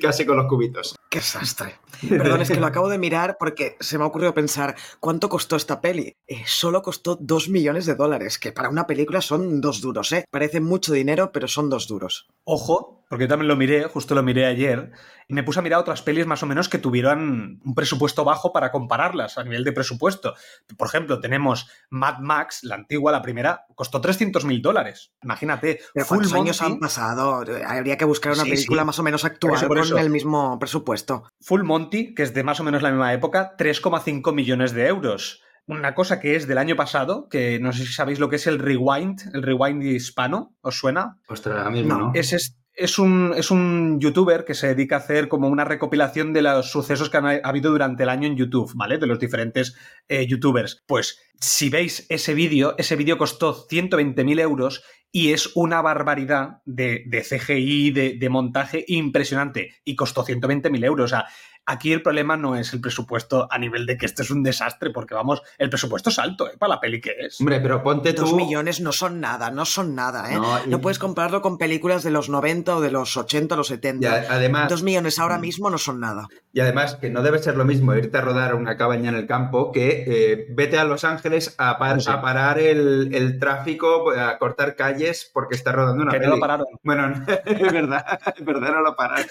[0.00, 0.96] casi con los cubitos.
[1.10, 1.74] ¡Qué desastre!
[2.08, 5.56] Perdón, es que lo acabo de mirar porque se me ha ocurrido pensar, ¿cuánto costó
[5.56, 6.16] esta peli?
[6.26, 10.24] Eh, solo costó dos millones de dólares, que para una película son dos duros, ¿eh?
[10.30, 12.28] Parece mucho dinero, pero son dos duros.
[12.44, 14.92] Ojo, porque yo también lo miré, justo lo miré ayer,
[15.28, 18.52] y me puse a mirar otras pelis más o menos que tuvieran un presupuesto bajo
[18.52, 20.34] para compararlas a nivel de presupuesto.
[20.76, 25.12] Por ejemplo, tenemos Mad Max, la antigua, la primera, costó 300 mil dólares.
[25.22, 25.80] Imagínate.
[26.06, 27.44] ¿Cuántos años han pasado?
[27.66, 31.24] Habría que buscar una película más o menos actual con el mismo presupuesto.
[31.40, 35.42] Full Monty, que es de más o menos la misma época, 3,5 millones de euros
[35.68, 38.46] una cosa que es del año pasado, que no sé si sabéis lo que es
[38.46, 41.18] el rewind, el rewind hispano, ¿os suena?
[41.28, 42.12] Ostras, ahora mismo no.
[42.14, 42.32] Es,
[42.78, 46.70] es un, es un youtuber que se dedica a hacer como una recopilación de los
[46.70, 48.98] sucesos que han habido durante el año en YouTube, ¿vale?
[48.98, 49.76] De los diferentes
[50.08, 50.82] eh, youtubers.
[50.86, 57.02] Pues si veis ese vídeo, ese vídeo costó 120.000 euros y es una barbaridad de,
[57.06, 61.04] de CGI, de, de, montaje impresionante y costó 120.000 euros.
[61.06, 61.26] O sea,
[61.70, 64.88] Aquí el problema no es el presupuesto a nivel de que esto es un desastre,
[64.88, 66.54] porque vamos, el presupuesto es alto, ¿eh?
[66.58, 67.38] Para la peli que es.
[67.40, 68.22] Hombre, pero ponte tú...
[68.22, 70.38] Dos millones no son nada, no son nada, ¿eh?
[70.66, 74.24] No, puedes compararlo con películas de los 90 o de los 80 o los 70.
[74.30, 74.70] además...
[74.70, 75.40] Dos millones ahora mm.
[75.42, 76.28] mismo no son nada.
[76.54, 79.16] Y además que no debe ser lo mismo irte a rodar a una cabaña en
[79.16, 84.74] el campo que eh, vete a Los Ángeles a, a parar el, tráfico, a cortar
[84.74, 86.30] calles porque está rodando una que peli.
[86.30, 86.66] No lo pararon.
[86.82, 87.12] Bueno,
[87.44, 89.26] es verdad, es verdad, no lo pararon.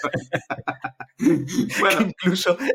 [1.80, 2.12] bueno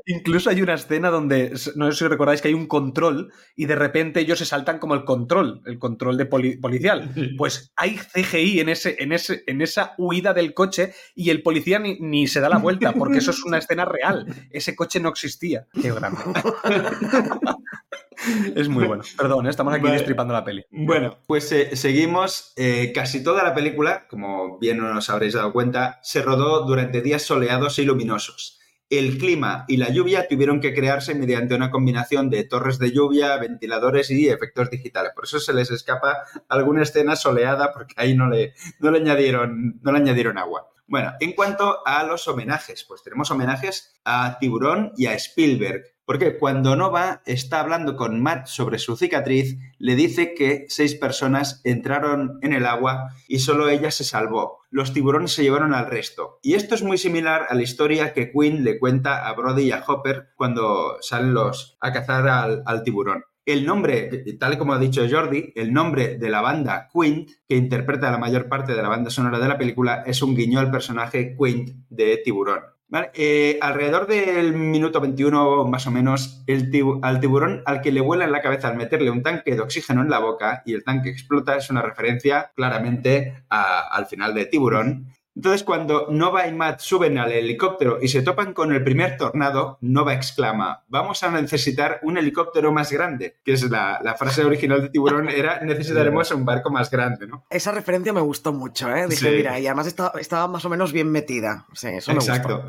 [0.05, 3.75] incluso, hay una escena donde, no sé si recordáis que hay un control y de
[3.75, 7.11] repente ellos se saltan como el control, el control de policial.
[7.37, 11.79] Pues hay CGI en, ese, en, ese, en esa huida del coche y el policía
[11.79, 14.25] ni, se da la vuelta, porque eso es una escena real.
[14.51, 15.67] Ese coche no existía.
[15.81, 16.21] Qué grande.
[18.55, 19.03] es muy bueno.
[19.17, 19.49] Perdón, ¿eh?
[19.49, 20.65] estamos aquí destripando la peli.
[20.71, 22.53] Bueno, pues eh, seguimos.
[22.55, 27.23] Eh, casi toda la película, como bien os habréis dado cuenta, se rodó durante días
[27.23, 28.59] soleados e luminosos
[28.99, 33.37] el clima y la lluvia tuvieron que crearse mediante una combinación de torres de lluvia,
[33.37, 35.11] ventiladores y efectos digitales.
[35.15, 39.79] Por eso se les escapa alguna escena soleada porque ahí no le, no le, añadieron,
[39.81, 40.69] no le añadieron agua.
[40.87, 45.83] Bueno, en cuanto a los homenajes, pues tenemos homenajes a Tiburón y a Spielberg.
[46.05, 51.61] Porque cuando Nova está hablando con Matt sobre su cicatriz, le dice que seis personas
[51.63, 54.59] entraron en el agua y solo ella se salvó.
[54.69, 56.39] Los tiburones se llevaron al resto.
[56.41, 59.71] Y esto es muy similar a la historia que Quinn le cuenta a Brody y
[59.71, 63.23] a Hopper cuando salen los a cazar al, al tiburón.
[63.45, 68.09] El nombre, tal como ha dicho Jordi, el nombre de la banda Quint, que interpreta
[68.09, 71.35] la mayor parte de la banda sonora de la película, es un guiño al personaje
[71.37, 72.61] Quint de Tiburón.
[72.93, 76.69] Vale, eh, alrededor del minuto 21 más o menos, el
[77.01, 80.03] al tiburón al que le vuela en la cabeza al meterle un tanque de oxígeno
[80.03, 85.07] en la boca y el tanque explota es una referencia claramente al final de tiburón.
[85.35, 89.79] Entonces, cuando Nova y Matt suben al helicóptero y se topan con el primer tornado,
[89.81, 94.81] Nova exclama, vamos a necesitar un helicóptero más grande, que es la, la frase original
[94.81, 97.45] de Tiburón, era necesitaremos un barco más grande, ¿no?
[97.49, 99.07] Esa referencia me gustó mucho, ¿eh?
[99.07, 99.35] Dije, Sí.
[99.35, 101.65] mira, y además estaba, estaba más o menos bien metida.
[101.73, 102.63] Sí, eso me gustó.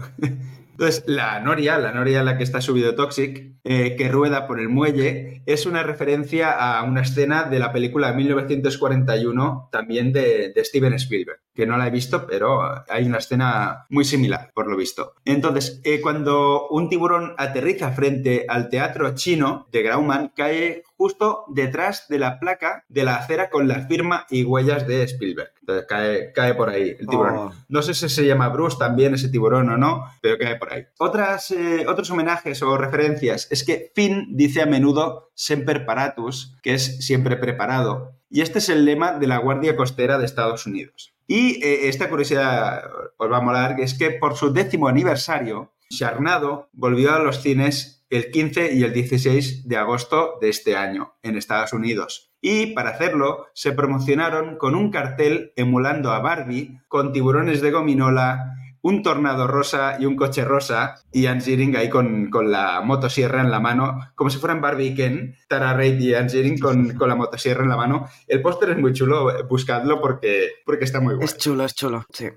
[0.74, 4.58] Entonces, la noria, la noria en la que está subido Toxic, eh, que rueda por
[4.58, 10.64] el muelle, es una referencia a una escena de la película 1941, también de, de
[10.64, 14.76] Steven Spielberg, que no la he visto, pero hay una escena muy similar, por lo
[14.76, 15.14] visto.
[15.24, 22.06] Entonces, eh, cuando un tiburón aterriza frente al teatro chino de Grauman, cae justo detrás
[22.08, 25.52] de la placa de la acera con la firma y huellas de Spielberg.
[25.60, 27.36] Entonces, cae, cae por ahí el tiburón.
[27.36, 27.52] Oh.
[27.68, 30.86] No sé si se llama Bruce también ese tiburón o no, pero cae por ahí.
[30.98, 36.74] Otras, eh, otros homenajes o referencias es que Finn dice a menudo Semper Paratus, que
[36.74, 38.12] es siempre preparado.
[38.28, 41.14] Y este es el lema de la Guardia Costera de Estados Unidos.
[41.26, 42.82] Y eh, esta curiosidad
[43.16, 47.40] os va a molar, que es que por su décimo aniversario, Sharnado volvió a los
[47.40, 52.32] cines el 15 y el 16 de agosto de este año en Estados Unidos.
[52.40, 58.54] Y para hacerlo se promocionaron con un cartel emulando a Barbie con tiburones de gominola,
[58.82, 63.40] un tornado rosa y un coche rosa y Anne Ziering ahí con, con la motosierra
[63.40, 66.94] en la mano, como si fueran Barbie y Ken, Tara Reid y Anne Ziering con,
[66.94, 68.06] con la motosierra en la mano.
[68.28, 71.24] El póster es muy chulo, buscadlo porque, porque está muy bueno.
[71.24, 72.28] Es chulo, es chulo, sí.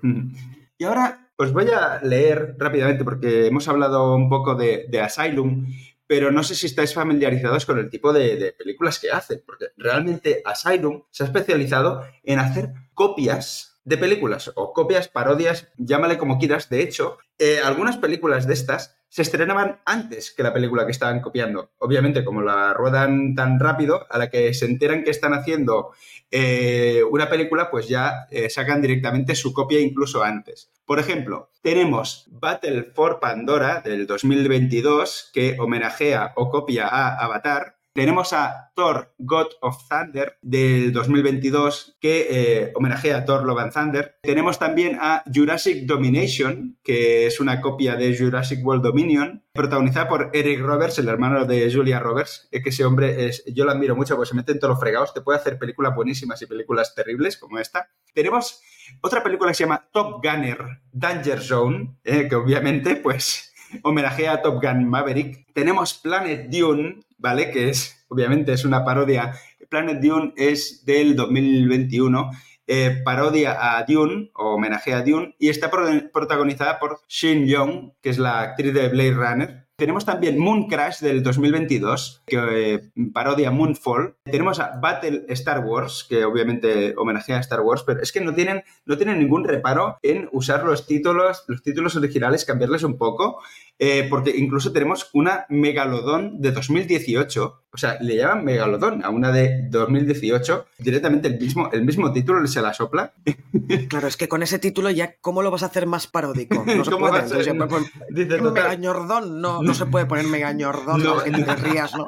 [0.76, 5.66] Y ahora os voy a leer rápidamente porque hemos hablado un poco de, Asylum,
[6.06, 9.66] pero no sé si estáis familiarizados con el tipo de, de películas que hace, porque
[9.76, 16.38] realmente Asylum se ha especializado en hacer copias de películas o copias, parodias, llámale como
[16.38, 16.68] quieras.
[16.68, 21.20] De hecho, eh, algunas películas de estas se estrenaban antes que la película que estaban
[21.20, 21.70] copiando.
[21.78, 25.92] Obviamente, como la ruedan tan rápido, a la que se enteran que están haciendo
[26.30, 30.70] eh, una película, pues ya eh, sacan directamente su copia incluso antes.
[30.84, 37.77] Por ejemplo, tenemos Battle for Pandora del 2022, que homenajea o copia a Avatar.
[37.98, 43.72] Tenemos a Thor, God of Thunder, del 2022, que eh, homenajea a Thor, Love and
[43.72, 44.18] Thunder.
[44.22, 50.30] Tenemos también a Jurassic Domination, que es una copia de Jurassic World Dominion, protagonizada por
[50.32, 53.96] Eric Roberts, el hermano de Julia Roberts, eh, que ese hombre, es, yo lo admiro
[53.96, 56.94] mucho porque se mete en todos los fregados, te puede hacer películas buenísimas y películas
[56.94, 57.90] terribles como esta.
[58.14, 58.62] Tenemos
[59.00, 63.47] otra película que se llama Top Gunner Danger Zone, eh, que obviamente, pues,
[63.82, 65.46] homenajea a Top Gun Maverick.
[65.54, 67.50] Tenemos Planet Dune, ¿vale?
[67.50, 69.32] Que es, obviamente, es una parodia.
[69.68, 72.30] Planet Dune es del 2021.
[72.70, 77.92] eh, parodia a Dune, o homenaje a Dune, y está pro- protagonizada por Shin Young,
[78.02, 79.67] que es la actriz de Blade Runner.
[79.78, 84.16] Tenemos también Moon Crash del 2022, que eh, parodia Moonfall.
[84.24, 88.34] Tenemos a Battle Star Wars, que obviamente homenajea a Star Wars, pero es que no
[88.34, 93.40] tienen, no tienen ningún reparo en usar los títulos, los títulos originales, cambiarles un poco,
[93.78, 97.62] eh, porque incluso tenemos una Megalodón de 2018.
[97.70, 100.66] O sea, le llaman Megalodón a una de 2018.
[100.78, 103.12] Directamente el mismo, el mismo título se la sopla.
[103.88, 106.64] Claro, es que con ese título ya, ¿cómo lo vas a hacer más paródico?
[106.66, 107.20] No se ¿Cómo puede.
[107.20, 107.40] va a ser?
[107.40, 108.52] Entonces ya puede poner Dice total.
[108.52, 111.14] Megañordón, no, no se puede poner Megañordón, No.
[111.16, 111.20] no.
[111.20, 112.06] gente te rías, ¿no?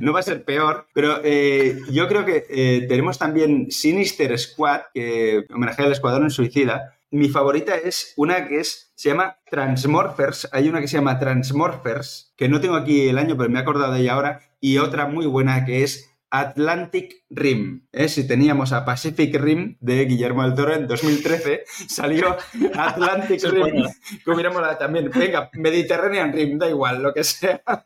[0.00, 4.80] no va a ser peor, pero eh, yo creo que eh, tenemos también Sinister Squad,
[4.92, 6.96] que homenajea al Escuadrón Suicida.
[7.10, 10.48] Mi favorita es una que es, se llama Transmorphers.
[10.52, 13.62] Hay una que se llama Transmorphers, que no tengo aquí el año, pero me he
[13.62, 14.40] acordado de ella ahora.
[14.60, 17.86] Y otra muy buena que es Atlantic Rim.
[17.92, 18.08] ¿eh?
[18.08, 22.36] Si teníamos a Pacific Rim de Guillermo del Toro en 2013, salió
[22.74, 23.84] Atlantic Rim.
[24.24, 24.76] bueno.
[24.76, 27.62] También, venga, Mediterranean Rim, da igual, lo que sea.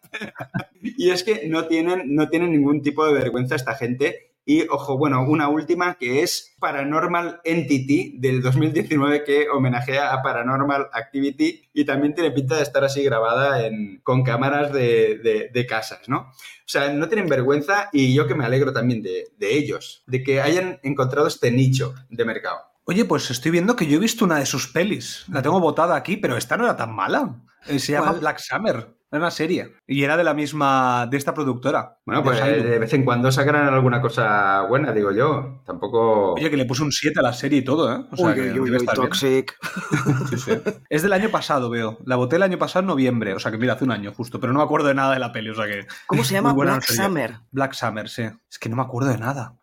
[0.81, 4.28] Y es que no tienen, no tienen ningún tipo de vergüenza esta gente.
[4.51, 10.87] Y, ojo, bueno, una última que es Paranormal Entity del 2019 que homenajea a Paranormal
[10.95, 16.09] Activity y también tiene pinta de estar así grabada en, con cámaras de, de- casas,
[16.09, 16.21] ¿no?
[16.21, 20.23] O sea, no tienen vergüenza y yo que me alegro también de, de ellos, de
[20.23, 22.61] que hayan encontrado este nicho de mercado.
[22.91, 25.27] Oye, pues estoy viendo que yo he visto una de sus pelis.
[25.31, 27.37] La tengo botada aquí, pero esta no era tan mala.
[27.67, 28.21] Eh, Se llama ¿Cuál?
[28.21, 28.97] Black Summer.
[29.11, 29.75] Era una serie.
[29.87, 31.99] Y era de la misma, de esta productora.
[32.07, 32.63] Bueno, de pues Asylum.
[32.67, 35.63] de vez en cuando sacarán alguna cosa buena, digo yo.
[35.67, 36.33] Tampoco...
[36.33, 38.07] Oye, que le puse un 7 a la serie y todo, ¿eh?
[38.11, 39.09] O sea, Uy, que uy, uy, debe uy, estar bien.
[39.09, 39.57] Toxic.
[40.31, 40.53] Sí, sí.
[40.89, 41.99] Es del año pasado, veo.
[42.07, 43.35] La boté el año pasado en noviembre.
[43.35, 44.41] O sea, que mira, hace un año justo.
[44.41, 45.51] Pero no me acuerdo de nada de la peli.
[45.51, 45.87] O sea que.
[46.07, 46.55] ¿Cómo se llama?
[46.55, 46.85] Black.
[46.85, 47.41] Summer.
[47.51, 48.23] Black Summer, sí.
[48.51, 49.58] Es que no me acuerdo de nada.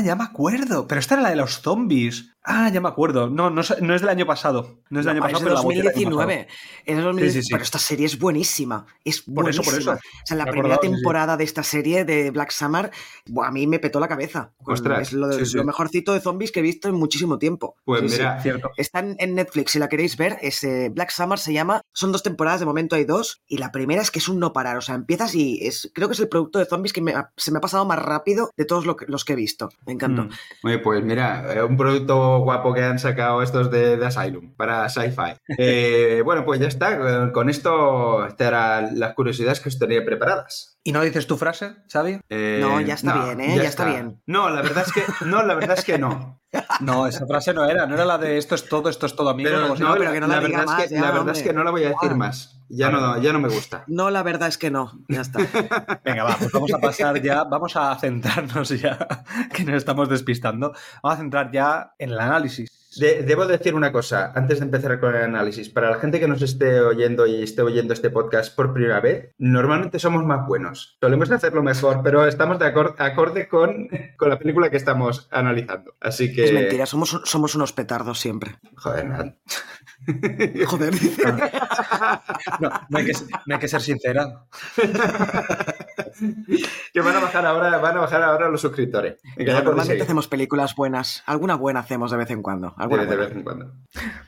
[0.00, 0.86] Ah, ya me acuerdo.
[0.88, 2.34] Pero esta era la de los zombies.
[2.42, 3.28] Ah, ya me acuerdo.
[3.28, 4.78] No, no, es no es del año pasado.
[4.88, 6.48] No es del No, año es pasado, de del año 2019.
[6.86, 7.30] Es de 2019.
[7.32, 7.48] Sí, sí, sí.
[7.52, 8.86] Pero esta serie es buenísima.
[9.04, 9.92] Es Por eso, buenísima.
[9.92, 10.08] por eso.
[10.22, 12.90] O sea, la Me primera temporada de esta serie de Black Summer,
[13.42, 14.52] a mí me petó la cabeza.
[14.64, 17.76] Ostras, es lo, de- lo mejorcito de zombies que he visto en muchísimo tiempo.
[17.84, 18.70] Pues mira, Cierto.
[18.78, 22.22] Está en, Netflix, si la queréis ver, es eh, Black Summer se llama, son dos
[22.22, 24.80] temporadas, de momento hay dos, y la primera es que es un no parar, o
[24.80, 27.52] sea, empiezas y es, creo que es el producto de zombies que me ha- se
[27.52, 30.24] me ha pasado más rápido de todos lo que- los que he visto, me encantó.
[30.24, 30.30] Mm.
[30.64, 34.88] Oye, pues mira, eh, un producto guapo que han sacado estos de, de Asylum para
[34.88, 35.34] Sci-Fi.
[35.58, 36.98] Eh, bueno, pues ya está.
[36.98, 40.78] Con- Con esto estas eran las curiosidades que os tenía preparadas.
[40.82, 42.20] ¿Y no dices tu frase, Xavi?
[42.30, 43.56] Eh, No, ya está bien, ¿eh?
[43.56, 44.22] Ya está bien.
[44.26, 46.40] No, la verdad es que no, la verdad es que no.
[46.80, 47.86] No, esa frase no era.
[47.86, 49.50] No era la de esto es todo, esto es todo, amigo.
[49.50, 51.10] Pero, no, pero la, que no la la diga verdad, más, es que, ya, la
[51.12, 52.60] verdad es que no la voy a decir más.
[52.68, 53.84] Ya no, ya no me gusta.
[53.88, 55.38] No, la verdad es que no, ya está.
[56.04, 59.06] Venga, va, pues vamos a pasar ya, vamos a centrarnos ya,
[59.52, 60.72] que nos estamos despistando.
[61.02, 62.79] Vamos a centrar ya en el análisis.
[62.98, 65.68] De- debo decir una cosa antes de empezar con el análisis.
[65.68, 69.30] Para la gente que nos esté oyendo y esté oyendo este podcast por primera vez,
[69.38, 70.96] normalmente somos más buenos.
[71.00, 75.94] Solemos hacerlo mejor, pero estamos de acor- acorde con, con la película que estamos analizando.
[76.00, 76.44] Así que.
[76.46, 78.56] Es mentira, somos, somos unos petardos siempre.
[78.76, 79.34] Joder, Nat.
[80.66, 80.94] Joder,
[82.60, 83.12] No, no hay que,
[83.46, 84.44] no hay que ser sincera.
[86.92, 89.20] que van a bajar ahora, van a bajar ahora los suscriptores.
[89.36, 91.22] Normalmente hacemos películas buenas.
[91.26, 92.74] Alguna buena hacemos de vez en cuando.
[92.76, 93.72] Alguna De, vez en cuando.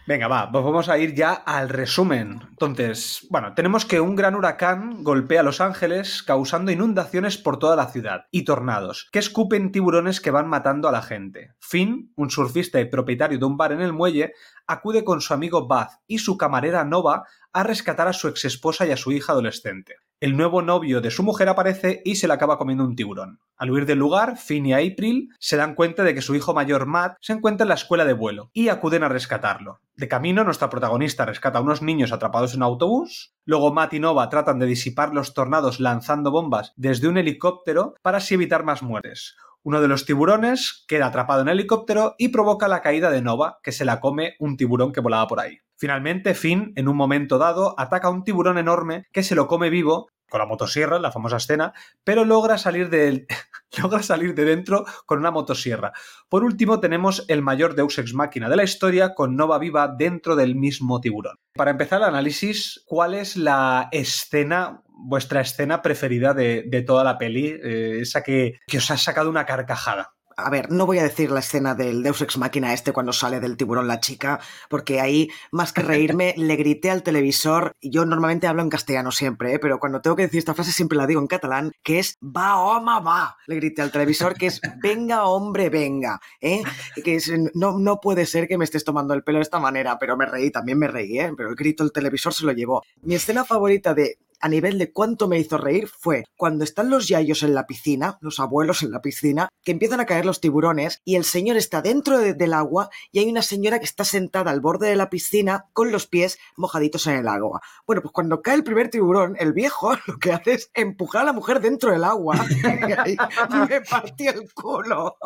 [0.07, 2.41] Venga, va, pues vamos a ir ya al resumen.
[2.51, 7.87] Entonces, bueno, tenemos que un gran huracán golpea Los Ángeles causando inundaciones por toda la
[7.87, 11.55] ciudad y tornados que escupen tiburones que van matando a la gente.
[11.61, 14.33] Finn, un surfista y propietario de un bar en el muelle,
[14.67, 18.91] acude con su amigo Buzz y su camarera Nova a rescatar a su exesposa y
[18.91, 19.97] a su hija adolescente.
[20.21, 23.41] El nuevo novio de su mujer aparece y se le acaba comiendo un tiburón.
[23.57, 26.87] Al huir del lugar, Finn y April se dan cuenta de que su hijo mayor
[26.87, 29.81] Matt se encuentra en la escuela de vuelo y acuden a rescatarlo.
[29.97, 33.35] De camino, nuestra protagonista rescata a unos niños atrapados en un autobús.
[33.45, 38.19] Luego Matt y Nova tratan de disipar los tornados lanzando bombas desde un helicóptero para
[38.19, 39.37] así evitar más muertes.
[39.65, 43.61] Uno de los tiburones queda atrapado en el helicóptero y provoca la caída de Nova,
[43.63, 45.59] que se la come un tiburón que volaba por ahí.
[45.83, 49.69] Finalmente, Finn, en un momento dado, ataca a un tiburón enorme que se lo come
[49.69, 51.73] vivo con la motosierra, la famosa escena,
[52.05, 53.27] pero logra salir de,
[53.83, 55.93] logra salir de dentro con una motosierra.
[56.29, 60.37] Por último, tenemos el mayor Deus Ex Máquina de la historia con Nova viva dentro
[60.37, 61.41] del mismo tiburón.
[61.55, 67.19] Para empezar el análisis, ¿cuál es la escena, vuestra escena preferida de, de toda la
[67.19, 67.59] peli?
[67.61, 70.15] Eh, esa que, que os ha sacado una carcajada.
[70.37, 73.41] A ver, no voy a decir la escena del Deus Ex Máquina este cuando sale
[73.41, 77.77] del tiburón la chica, porque ahí, más que reírme, le grité al televisor.
[77.81, 79.59] Yo normalmente hablo en castellano siempre, ¿eh?
[79.59, 82.59] pero cuando tengo que decir esta frase siempre la digo en catalán, que es va,
[82.59, 83.37] home, va.
[83.47, 86.21] Le grité al televisor que es venga, hombre, venga.
[86.41, 86.63] ¿eh?
[87.03, 89.99] Que es, no, no puede ser que me estés tomando el pelo de esta manera,
[89.99, 91.33] pero me reí, también me reí, ¿eh?
[91.37, 92.83] pero el grito del televisor se lo llevó.
[93.03, 97.09] Mi escena favorita de a nivel de cuánto me hizo reír fue cuando están los
[97.09, 101.01] yayos en la piscina, los abuelos en la piscina, que empiezan a caer los tiburones
[101.05, 104.51] y el señor está dentro de- del agua y hay una señora que está sentada
[104.51, 107.63] al borde de la piscina con los pies mojaditos en el agua.
[107.87, 111.27] Bueno, pues cuando cae el primer tiburón, el viejo lo que hace es empujar a
[111.27, 112.35] la mujer dentro del agua.
[113.69, 115.17] Me partí el culo.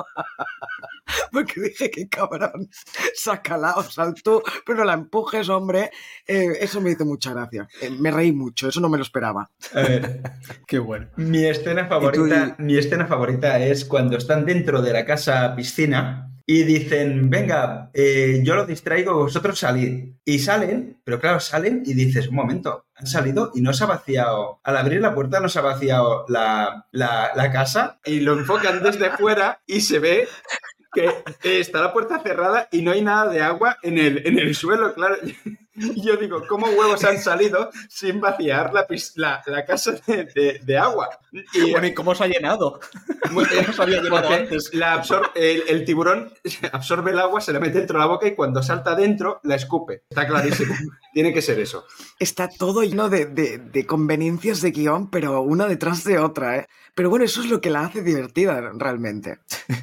[1.33, 2.69] Porque dije, qué cabrón,
[3.15, 5.91] sácala o saltó, pero no la empujes, hombre.
[6.27, 7.69] Eh, eso me hizo mucha gracia.
[7.81, 9.51] Eh, me reí mucho, eso no me lo esperaba.
[9.75, 10.23] A ver,
[10.67, 11.09] Qué bueno.
[11.17, 16.63] Mi escena favorita, mi escena favorita es cuando están dentro de la casa piscina y
[16.63, 20.13] dicen, venga, eh, yo lo distraigo, vosotros salid.
[20.25, 23.89] Y salen, pero claro, salen y dices, un momento, han salido y no se ha
[23.89, 28.35] vaciado, al abrir la puerta no se ha vaciado la, la- la casa y lo
[28.39, 30.29] enfocan desde fuera y se ve
[30.97, 31.05] que
[31.49, 34.55] eh, está la puerta cerrada y no hay nada de agua en el, en el
[34.55, 35.17] suelo, claro.
[35.75, 38.87] Y yo digo, ¿cómo huevos han salido sin vaciar la,
[39.17, 41.11] la, la casa de, de- de agua?
[41.53, 42.81] Y, Bueno, ¿y cómo se ha llenado?
[43.31, 44.73] muy- ¿Cómo se había llenado antes?
[44.73, 46.33] la absor- el, el tiburón
[46.73, 49.55] absorbe el agua, se la mete dentro de la boca y cuando salta dentro la
[49.57, 50.05] escupe.
[50.09, 50.75] Está clarísimo.
[51.13, 51.85] Tiene que ser eso.
[52.19, 56.67] Está todo lleno de, de- de conveniencias de guion, pero una detrás de otra, ¿eh?
[56.97, 59.39] Pero bueno, eso es lo que la hace divertida realmente.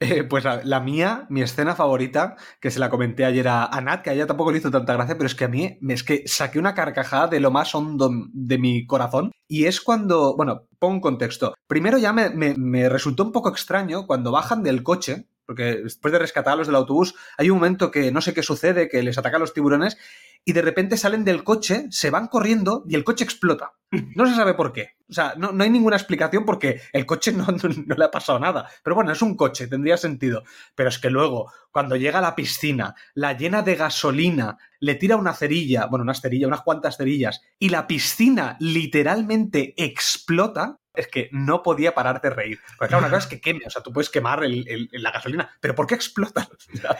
[0.00, 4.02] Eh, pues la, mía, mi escena favorita, que se la comenté ayer a, a Nat,
[4.02, 6.22] que a ella tampoco le hizo tanta gracia, pero es que a mí es que
[6.28, 9.32] saqué una carcajada de lo más hondo de mi corazón.
[9.48, 11.54] Y es cuando, bueno, pongo un contexto.
[11.66, 16.18] Primero ya me- me resultó un poco extraño cuando bajan del coche, porque después de
[16.18, 19.16] rescatar a los del autobús, hay un momento que no sé qué sucede, que les
[19.16, 19.96] atacan los tiburones
[20.44, 23.72] y de repente salen del coche, se van corriendo y el coche explota.
[24.14, 24.90] No se sabe por qué.
[25.08, 28.68] O sea, no, hay ninguna explicación porque el coche no, no, le ha pasado nada.
[28.84, 30.42] Pero bueno, es un coche, tendría sentido.
[30.74, 35.16] Pero es que luego, cuando llega a la piscina, la llena de gasolina, le tira
[35.16, 41.28] una cerilla, bueno, una cerilla, unas cuantas cerillas, y la piscina literalmente explota, es que
[41.32, 42.58] no podía parar de reír.
[42.76, 45.74] Porque claro, una cosa es que queme, o sea, tú puedes quemar la gasolina, pero
[45.74, 46.48] ¿por qué explota?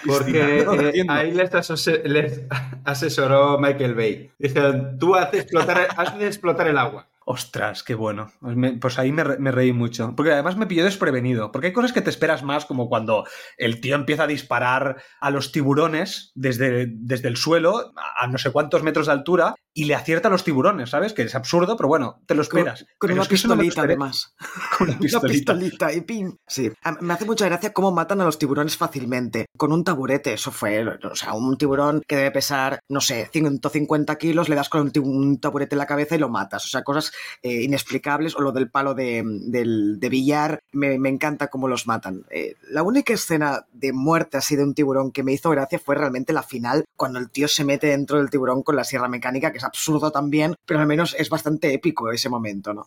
[0.07, 1.51] Porque eh, ahí les,
[2.84, 4.30] asesoró Michael Bay.
[4.38, 7.09] Dijeron, tú haces explotar, haces explotar el agua.
[7.30, 8.32] Ostras, qué bueno.
[8.40, 10.14] Pues, pues ahí me, reí mucho.
[10.16, 11.52] Porque además me pilló desprevenido.
[11.52, 13.26] Porque hay cosas que te esperas más, como cuando
[13.58, 18.50] el tío empieza a disparar a los tiburones desde, desde el suelo, a no sé
[18.50, 21.12] cuántos metros de altura, y le acierta a los tiburones, ¿sabes?
[21.12, 22.86] Que es absurdo, pero bueno, te lo esperas.
[22.96, 24.34] Con, una pistolita, además.
[24.78, 25.92] con una pistolita.
[25.92, 26.36] y pin.
[26.48, 26.72] Sí.
[27.00, 29.46] Me hace mucha gracia cómo matan a los tiburones fácilmente.
[29.56, 30.82] Con un taburete, eso fue.
[30.84, 35.40] O sea, un tiburón que debe pesar, no sé, 150 kilos, le das con un
[35.40, 36.64] taburete en la cabeza y lo matas.
[36.64, 37.12] O sea, cosas
[37.42, 39.22] eh, inexplicables, o lo del palo de,
[40.10, 42.24] billar, me, encanta cómo los matan.
[42.30, 45.94] Eh, la única escena de muerte así de un tiburón que me hizo gracia fue
[45.94, 49.52] realmente la final, cuando el tío se mete dentro del tiburón con la sierra mecánica,
[49.52, 52.86] que es absurdo también, pero al menos es bastante épico ese momento, ¿no?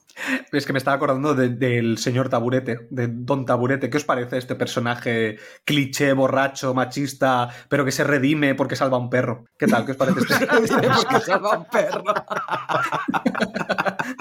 [0.52, 3.90] Es que me estaba acordando del señor Taburete, de Don Taburete.
[3.90, 9.00] ¿Qué os parece este personaje cliché, borracho, machista, pero que se redime porque salva a
[9.00, 9.46] un perro?
[9.58, 9.86] ¿Qué tal?
[9.86, 10.48] ¿Qué os parece este?
[10.48, 12.04] porque salva a un perro.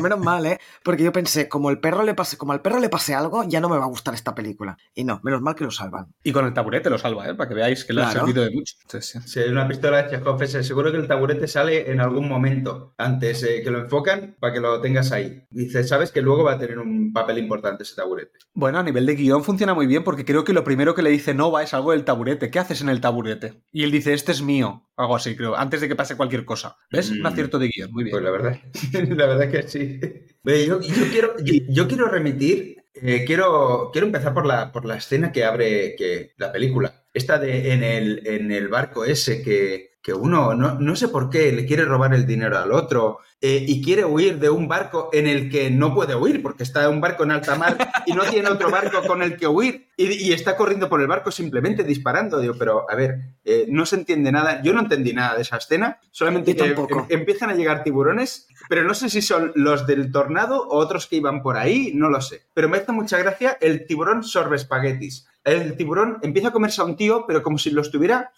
[0.00, 0.58] Pues menos mal, ¿eh?
[0.82, 3.60] Porque yo pensé, como el perro le pase, como al perro le pase algo, ya
[3.60, 4.76] no me va a gustar esta película.
[4.94, 6.12] Y no, menos mal que lo salvan.
[6.22, 7.34] Y con el taburete lo salva, ¿eh?
[7.34, 8.74] Para que veáis que le ha servido de mucho.
[8.88, 9.40] Sí, sí.
[9.40, 13.70] una pistola de Chekhov, seguro que el taburete sale en algún momento antes eh, que
[13.70, 15.44] lo enfocan para que lo tengas ahí.
[15.50, 18.38] Dice, sabes que luego va a tener un papel importante ese taburete.
[18.54, 21.10] Bueno, a nivel de guion funciona muy bien porque creo que lo primero que le
[21.10, 22.50] dice Nova es algo del taburete.
[22.50, 23.62] ¿Qué haces en el taburete?
[23.72, 24.84] Y él dice, este es mío.
[24.96, 26.76] Algo así, creo, antes de que pase cualquier cosa.
[26.90, 27.10] ¿Ves?
[27.10, 27.26] Un mm.
[27.26, 28.12] acierto de guion, muy bien.
[28.12, 28.60] Pues la verdad,
[28.92, 29.83] la verdad que sí.
[30.44, 30.78] Yo,
[31.10, 35.96] quiero, yo, quiero remitir, eh, quiero, quiero empezar por la, por la escena que abre
[35.96, 37.06] que, la película.
[37.14, 41.30] Esta de en el, en el barco ese que, que uno, no, no, sé por
[41.30, 45.08] qué, le quiere robar el dinero al otro eh, y quiere huir de un barco
[45.14, 48.22] en el que no puede huir porque está un barco en alta mar y no
[48.24, 52.38] tiene otro barco con el que huir y, está corriendo por el barco simplemente disparando.
[52.38, 54.60] Digo, pero a ver, eh, no se entiende nada.
[54.62, 56.76] Yo no entendí nada de esa escena, solamente que em,
[57.08, 61.16] empiezan a llegar tiburones, pero no sé si son los del tornado o otros que
[61.16, 62.42] iban por ahí, no lo sé.
[62.52, 65.26] Pero me hace mucha gracia el tiburón sorbe espaguetis.
[65.44, 68.32] El tiburón empieza a comerse a un tío, pero como si lo estuviera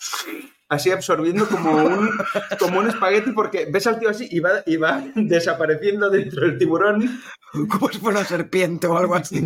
[0.68, 2.10] así absorbiendo como un,
[2.58, 6.58] como un espagueti porque ves al tío así y va, y va desapareciendo dentro del
[6.58, 7.20] tiburón.
[7.70, 9.40] Como si fuera una serpiente o algo así,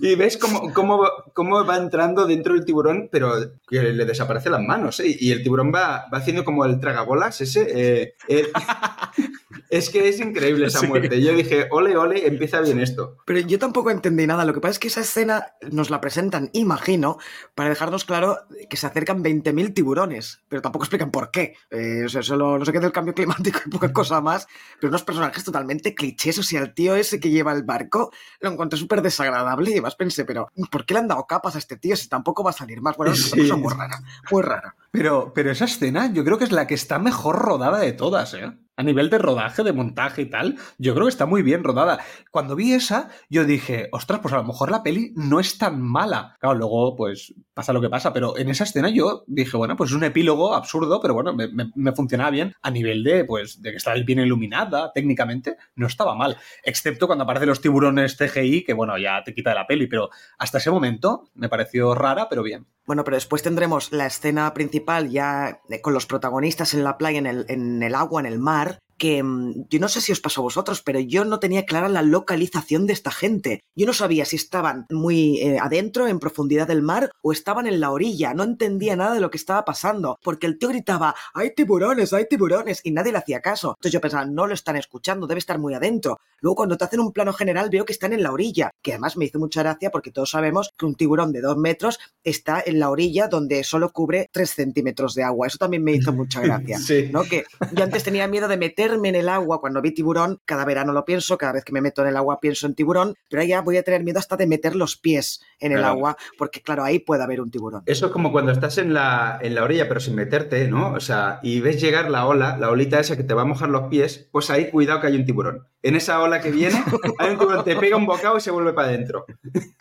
[0.00, 3.32] y ves cómo, cómo, cómo, va entrando dentro del tiburón, pero
[3.66, 5.16] que le desaparece las manos, ¿eh?
[5.18, 7.66] Y el tiburón va, va haciendo como el tragabolas ese.
[7.74, 8.52] Eh, eh,
[9.72, 11.22] es que es increíble esa muerte.
[11.22, 13.16] Yo dije, ole, ole, empieza bien esto.
[13.24, 14.44] Pero yo tampoco entendí nada.
[14.44, 17.16] Lo que pasa es que esa escena nos la presentan, imagino,
[17.54, 21.56] para dejarnos claro que se acercan 20.000 tiburones, pero tampoco explican por qué.
[21.70, 24.46] Eh, o sea, solo no sé qué del cambio climático y poca cosa más,
[24.78, 26.38] pero unos personajes totalmente clichés.
[26.38, 29.96] O sea, el tío ese que lleva el barco lo encontré súper desagradable y además
[29.96, 32.54] pensé, pero ¿por qué le han dado capas a este tío si tampoco va a
[32.54, 32.98] salir más?
[32.98, 34.76] Bueno, es una cosa muy rara, muy rara.
[34.90, 38.34] Pero, pero esa escena yo creo que es la que está mejor rodada de todas,
[38.34, 38.52] ¿eh?
[38.76, 42.00] A nivel de rodaje, de montaje y tal, yo creo que está muy bien rodada.
[42.30, 45.80] Cuando vi esa, yo dije, ostras, pues a lo mejor la peli no es tan
[45.80, 46.36] mala.
[46.40, 49.90] Claro, luego, pues pasa lo que pasa, pero en esa escena yo dije, bueno, pues
[49.90, 53.76] es un epílogo absurdo, pero bueno, me, funcionaba bien a nivel de, pues, de que
[53.76, 56.38] estaba bien iluminada, técnicamente, no estaba mal.
[56.64, 60.08] Excepto cuando aparecen los tiburones CGI, que bueno, ya te quita de la peli, pero
[60.38, 62.66] hasta ese momento me pareció rara, pero bien.
[62.86, 67.26] Bueno, pero después tendremos la escena principal ya con los protagonistas en la playa, en
[67.26, 70.42] el, en el agua, en el mar, que mm, yo no sé si os pasó
[70.42, 73.64] a vosotros, pero yo no tenía clara la localización de esta gente.
[73.74, 77.80] Yo no sabía si estaban muy eh, adentro, en profundidad del mar, o estaban en
[77.80, 78.32] la orilla.
[78.32, 82.28] No entendía nada de lo que estaba pasando, porque el tío gritaba, hay tiburones, hay
[82.28, 83.70] tiburones, y nadie le hacía caso.
[83.70, 86.20] Entonces yo pensaba, no lo están escuchando, debe estar muy adentro.
[86.40, 89.16] Luego cuando te hacen un plano general veo que están en la orilla, que además
[89.16, 92.78] me hizo mucha gracia porque todos sabemos que un tiburón de dos metros está en
[92.78, 95.48] la orilla donde solo cubre tres centímetros de agua.
[95.48, 96.78] Eso también me hizo mucha gracia.
[97.10, 97.24] ¿no?
[97.24, 100.92] Que yo antes tenía miedo de meter en el agua cuando vi tiburón, cada verano
[100.92, 103.60] lo pienso, cada vez que me meto en el agua pienso en tiburón, pero ya
[103.60, 106.98] voy a tener miedo hasta de meter los pies en el agua, porque claro, ahí
[106.98, 107.82] puede haber un tiburón.
[107.86, 110.92] Eso es como cuando estás en la, en la orilla, pero sin meterte, ¿no?
[110.92, 113.68] O sea, y ves llegar la ola, la olita esa que te va a mojar
[113.68, 115.66] los pies, pues ahí cuidado que hay un tiburón.
[115.82, 116.82] En esa ola que viene,
[117.18, 119.26] hay un tiburón, te pega un bocado y se vuelve para adentro.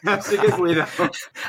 [0.04, 0.90] Así que cuidado.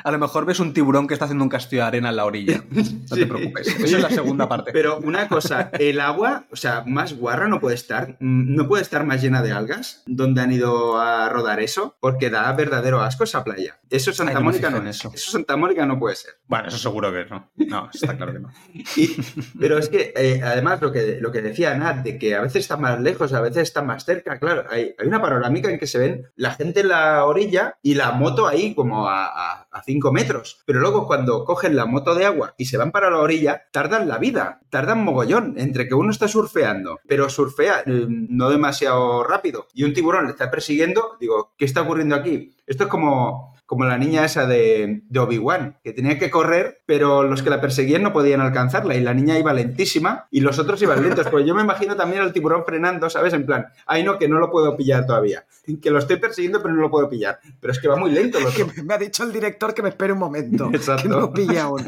[0.05, 2.25] A lo mejor ves un tiburón que está haciendo un castillo de arena en la
[2.27, 2.63] orilla.
[2.71, 3.21] No Sí.
[3.21, 3.69] te preocupes.
[3.69, 4.73] Esa es la segunda parte.
[4.73, 9.07] Pero una cosa, el agua, o sea, más guarra no puede estar, no puede estar
[9.07, 13.43] más llena de algas, donde han ido a rodar eso, porque da verdadero asco esa
[13.45, 13.79] playa.
[13.89, 14.97] Eso Santa Ay, no Mónica no es.
[14.97, 15.11] eso.
[15.15, 16.35] Eso Santa Mónica no puede ser.
[16.47, 17.51] Bueno, eso seguro que no.
[17.57, 18.51] No, está claro que no.
[18.97, 19.17] Y-
[19.59, 22.57] pero es que, eh, además, lo que, lo que decía Nat, de que a veces
[22.63, 25.99] está más lejos, a veces está más cerca, claro, hay, una panorámica en que se
[25.99, 30.13] ven la gente en la orilla y la moto ahí como a, a, a cinco
[30.13, 30.63] metros.
[30.67, 34.09] Pero luego cuando cogen la moto de agua y se van para la orilla, tardan
[34.09, 39.67] la vida, tardan mogollón entre que uno está surfeando, pero surfea eh, no demasiado rápido
[39.75, 42.57] y un tiburón le está persiguiendo, digo, ¿qué está ocurriendo aquí?
[42.67, 47.23] Esto es como, como la niña esa de, de Obi-Wan, que tenía que correr, pero
[47.23, 50.83] los que la perseguían no podían alcanzarla y la niña iba lentísima y los otros
[50.83, 51.27] iban lentos.
[51.31, 53.33] Pues yo me imagino también al tiburón frenando, ¿sabes?
[53.33, 55.47] En plan, ay no, que no lo puedo pillar todavía.
[55.81, 57.41] Que lo estoy persiguiendo, pero no lo puedo pillar.
[57.63, 58.45] Pero es que va muy lento el
[58.75, 60.69] Que me, ha dicho el director que me espere un momento.
[60.71, 61.05] Exacto.
[61.05, 61.81] Que no lo pille aún.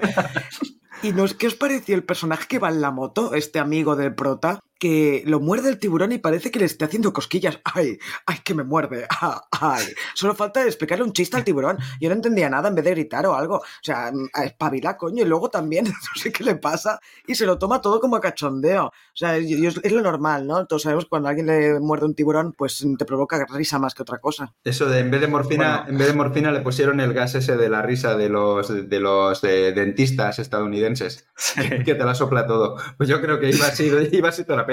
[1.03, 3.95] ¿Y no, es- qué os pareció el personaje que va en la moto, este amigo
[3.95, 4.61] del prota?
[4.85, 7.59] Que lo muerde el tiburón y parece que le esté haciendo cosquillas.
[7.65, 7.97] ¡Ay!
[8.27, 9.07] ¡Ay, que me muerde!
[9.23, 9.83] ¡Ah, ¡Ay!
[10.13, 11.79] Solo falta explicarle un chiste al tiburón.
[12.03, 13.57] Yo no entendía nada en vez de gritar o algo.
[13.57, 15.23] O sea, a espabila, coño.
[15.23, 17.01] Y luego también, no sé qué le pasa.
[17.27, 18.89] Y se lo toma todo como a cachondeo.
[18.89, 20.67] O sea, es lo normal, ¿no?
[20.67, 23.95] Todos sabemos que cuando a alguien le muerde un tiburón, pues te provoca risa más
[23.95, 24.53] que otra cosa.
[24.65, 25.93] Eso de en vez de morfina, Bueno.
[25.93, 29.01] en vez de morfina le pusieron el gas ese de la risa de los, de
[29.01, 31.27] los dentistas estadounidenses,
[31.87, 32.77] que te la sopla todo.
[32.99, 34.67] Pues yo creo que iba así, iba así toda la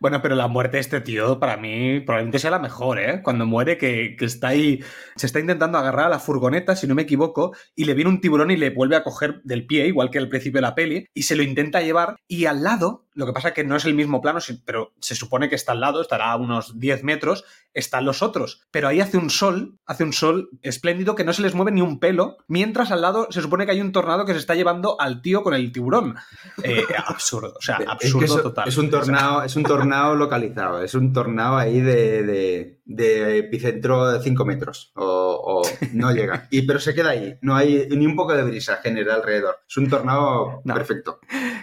[0.00, 3.20] Bueno, pero la muerte de este tío, para mí, probablemente sea la mejor, ¿eh?
[3.22, 4.82] Cuando muere, que, que está ahí,
[5.16, 8.20] se está intentando agarrar a la furgoneta, si no me equivoco, y le viene un
[8.20, 11.06] tiburón y le vuelve a coger del pie, igual que al principio de la peli,
[11.14, 13.94] y se lo intenta llevar, y al lado, lo que pasa que no es el
[13.94, 17.44] mismo plano, pero se supone que está al lado, estará a unos 10 metros,
[17.74, 18.62] están los otros.
[18.70, 21.80] Pero ahí hace un sol, hace un sol espléndido que no se les mueve ni
[21.82, 25.00] un pelo, mientras al lado se supone que hay un tornado que se está llevando
[25.00, 26.16] al tío con el tiburón.
[26.62, 28.68] Eh, absurdo, o sea, Es que absurdo total.
[28.68, 34.10] Es un tornado, es un tornado localizado, es un tornado ahí de, de- de epicentro
[34.10, 34.90] de 5 metros.
[34.96, 36.48] O, o no llega.
[36.50, 37.38] Y, pero se queda ahí.
[37.40, 39.60] No hay ni un poco de brisa genera alrededor.
[39.68, 40.74] Es un tornado No.
[40.74, 41.20] perfecto.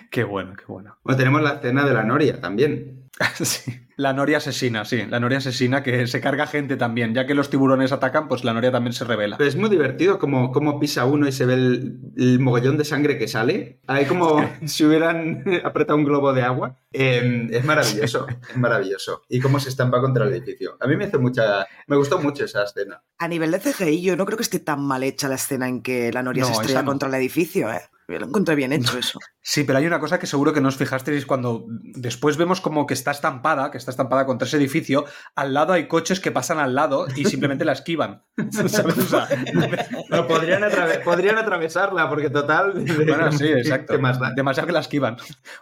[0.10, 0.97] Qué bueno, qué bueno.
[1.03, 3.10] Bueno, tenemos la escena de la Noria también.
[3.43, 3.72] Sí.
[3.97, 5.03] La noria asesina, sí.
[5.10, 7.14] La noria asesina que se carga gente también.
[7.14, 9.36] Ya que los tiburones atacan, pues la noria también se revela.
[9.36, 12.86] Pero es muy divertido como, como pisa uno y se ve el, el mogollón de
[12.86, 13.82] sangre que sale.
[13.88, 16.78] Hay como si hubieran apretado un globo de agua.
[16.93, 19.24] Eh, es maravilloso, es maravilloso.
[19.28, 20.78] Y cómo se estampa contra el edificio.
[20.80, 21.68] A mí me hizo mucha...
[21.88, 23.03] Me gustó mucho esa escena.
[23.18, 25.82] A nivel de CGI, yo no creo que esté tan mal hecha la escena en
[25.82, 26.88] que la Noria No, se estrella no.
[26.88, 27.82] contra el edificio, ¿eh?
[28.10, 29.20] Yo lo encontré bien hecho eso.
[29.41, 32.86] Sí, pero hay una cosa que seguro que no os fijasteis cuando después vemos como
[32.86, 35.05] que está estampada, que está estampada contra ese edificio,
[35.36, 38.24] al lado hay coches que pasan al lado y simplemente la esquivan.
[38.51, 38.97] ¿Sabes?
[38.97, 39.28] O sea,
[40.10, 40.64] No, podrían,
[41.03, 42.84] podrían atravesarla porque total...
[43.05, 43.93] bueno, sí, exacto.
[43.93, 44.01] ¿Qué?
[44.36, 45.18] Demasiado que la esquivan.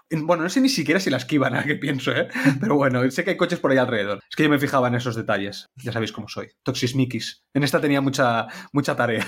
[0.09, 2.27] Bueno, no sé ni siquiera si la esquivan, ahora que pienso, ¿eh?
[2.59, 4.19] Pero bueno, sé que hay coches por ahí alrededor.
[4.29, 5.65] Es que yo me fijaba en esos detalles.
[5.83, 6.49] Ya sabéis cómo soy.
[6.63, 7.43] Toxismikis.
[7.53, 9.25] En esta tenía mucha, mucha tarea.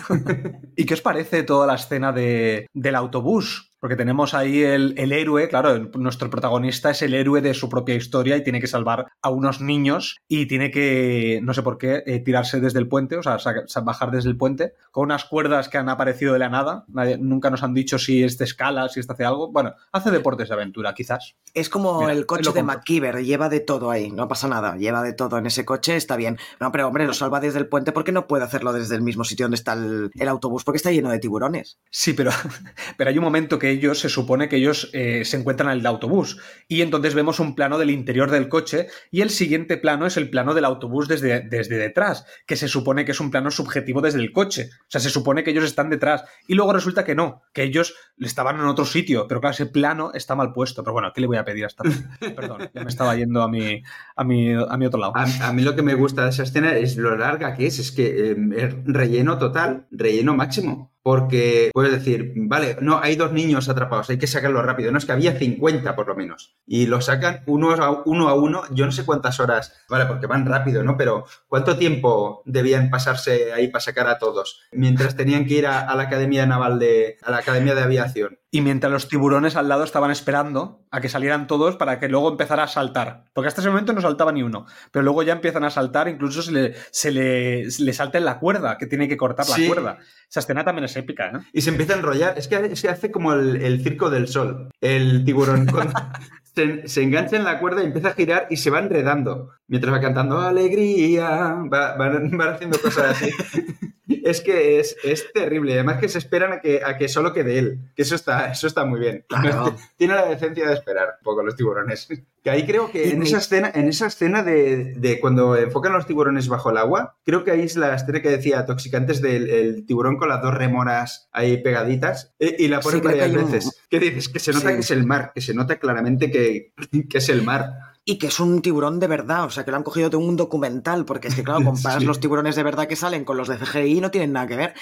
[0.75, 3.68] ¿Y qué os parece toda la escena de, del autobús?
[3.79, 7.69] Porque tenemos ahí el, el héroe, claro, el- nuestro protagonista es el héroe de su
[7.69, 11.77] propia historia y tiene que salvar a unos niños y tiene que, no sé por
[11.77, 13.37] qué, eh, tirarse desde el puente, o sea,
[13.83, 16.85] bajar desde el puente, con unas cuerdas que han aparecido de la nada.
[16.89, 19.51] Nadie- nunca nos han dicho si este escala, si este hace algo.
[19.51, 21.35] Bueno, hace deportes de aventura, quizás.
[21.53, 22.63] Es como Mira, el coche de.
[22.63, 26.15] MacGyver, lleva de todo ahí, no pasa nada, lleva de todo en ese coche, está
[26.15, 26.37] bien.
[26.59, 29.23] No, pero hombre, lo salva desde el puente porque no puede hacerlo desde el mismo
[29.23, 31.79] sitio donde está el, el autobús, porque está lleno de tiburones.
[31.89, 32.31] Sí, pero,
[32.97, 35.85] pero hay un momento que ellos, se supone que ellos eh, se encuentran en el
[35.85, 40.17] autobús y entonces vemos un plano del interior del coche y el siguiente plano es
[40.17, 44.01] el plano del autobús desde, desde detrás, que se supone que es un plano subjetivo
[44.01, 44.69] desde el coche.
[44.81, 47.95] O sea, se supone que ellos están detrás y luego resulta que no, que ellos
[48.19, 50.83] estaban en otro sitio, pero claro, ese plano está mal puesto.
[50.83, 51.83] Pero bueno, ¿qué le voy a pedir a esta?
[52.35, 53.81] Perdón, ya me estaba yendo a mi,
[54.15, 55.13] a mi, a mi otro lado.
[55.15, 57.79] A, a mí lo que me gusta de esa escena es lo larga que es.
[57.79, 60.91] Es que eh, es relleno total, relleno máximo.
[61.09, 64.91] Porque puedes decir, vale, no, hay dos niños atrapados, hay que sacarlo rápido.
[64.91, 66.55] No, es que había 50 por lo menos.
[66.67, 70.27] Y lo sacan uno a uno, a uno yo no sé cuántas horas, vale, porque
[70.27, 70.97] van rápido, ¿no?
[70.97, 74.61] Pero ¿cuánto tiempo debían pasarse ahí para sacar a todos?
[74.71, 78.37] Mientras tenían que ir a, a la Academia Naval de, a la Academia de Aviación.
[78.51, 82.29] Y mientras los tiburones al lado estaban esperando a que salieran todos para que luego
[82.31, 83.25] empezara a saltar.
[83.33, 84.65] Porque hasta ese momento no saltaba ni uno.
[84.91, 88.25] Pero luego ya empiezan a saltar, incluso se le, se le, se le salta en
[88.25, 89.67] la cuerda, que tiene que cortar la Sí.
[89.67, 89.99] cuerda.
[90.27, 91.39] Esa escena también es épica, ¿eh?
[91.53, 92.39] Y se empieza a enrollar.
[92.39, 94.69] Es que, que hace como el, el circo del sol.
[94.81, 95.67] El tiburón.
[95.67, 95.93] Cuando-
[96.55, 99.51] se, se engancha en la cuerda y empieza a girar y se va enredando.
[99.67, 101.29] Mientras va cantando alegría,
[101.71, 103.29] va, van, van haciendo cosas así.
[104.23, 105.73] Es que es, es terrible.
[105.73, 107.79] Además que se esperan a que, a que solo quede él.
[107.95, 109.23] Que eso está, eso está muy bien.
[109.29, 109.75] Claro.
[109.97, 112.07] Tiene la decencia de esperar un poco los tiburones.
[112.41, 116.05] Que ahí creo que en esa escena, en esa escena de, de cuando enfocan los
[116.07, 119.49] tiburones bajo el agua, creo que ahí es la escena que decía Toxic antes del
[119.49, 123.29] el tiburón con las dos remoras ahí pegaditas eh, y la ponen Sí, que varias
[123.43, 123.81] un- veces.
[123.89, 124.29] ¿Qué dices?
[124.29, 124.73] Que se nota Sí.
[124.75, 126.71] que es el mar, que se nota claramente que,
[127.09, 127.71] que es el mar.
[128.11, 130.35] Y que es un tiburón de verdad, o sea, que lo han cogido de un
[130.35, 132.05] documental, porque es que, claro, comparas Sí.
[132.05, 134.55] los tiburones de verdad que salen con los de CGI y no tienen nada que
[134.55, 134.73] ver.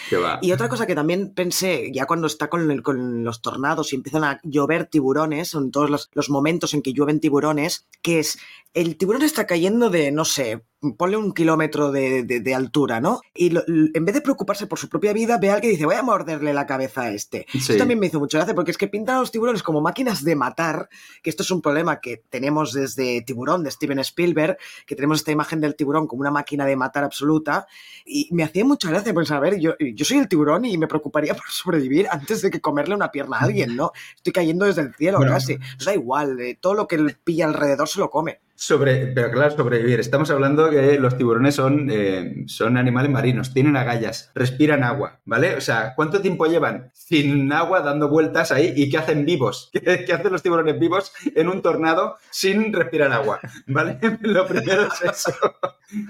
[0.42, 3.98] Y otra cosa que también pensé, ya cuando está con, el- con los tornados y
[3.98, 8.40] empiezan a llover tiburones, son todos los, los momentos en que llueven tiburones, que es,
[8.82, 10.64] el tiburón está cayendo de, no sé,
[10.98, 13.22] ponle un kilómetro de, de- de altura, ¿no?
[13.34, 15.86] Y lo- en vez de preocuparse por su propia vida, ve a alguien y dice,
[15.88, 17.48] voy a morderle la cabeza a este.
[17.52, 17.58] Sí.
[17.58, 20.24] Eso también me hizo mucho gracia, porque es que pintan a los tiburones como máquinas
[20.24, 20.88] de matar,
[21.24, 25.32] que esto es un problema que tenemos desde Tiburón, de Steven Spielberg, que tenemos esta
[25.32, 27.66] imagen del tiburón como una máquina de matar absoluta,
[28.06, 30.88] y me hacía mucha gracia pensar, a ver, yo, yo soy el tiburón y me
[30.88, 33.92] preocuparía por sobrevivir antes de que comerle una pierna a alguien, ¿no?
[34.16, 35.32] Estoy cayendo desde el cielo Bueno.
[35.34, 35.58] casi.
[35.84, 38.42] Da igual, eh, todo lo que él pilla alrededor se lo come.
[38.60, 40.00] Sobre, pero claro, sobrevivir.
[40.00, 45.56] Estamos hablando que los tiburones son, eh, son animales marinos, tienen agallas, respiran agua, ¿vale?
[45.56, 49.70] O sea, ¿cuánto tiempo llevan sin agua dando vueltas ahí y qué hacen vivos?
[49.74, 53.40] ¿Qué, hacen los tiburones vivos en un tornado sin respirar agua?
[53.68, 54.00] ¿Vale?
[54.22, 55.34] Lo primero es eso.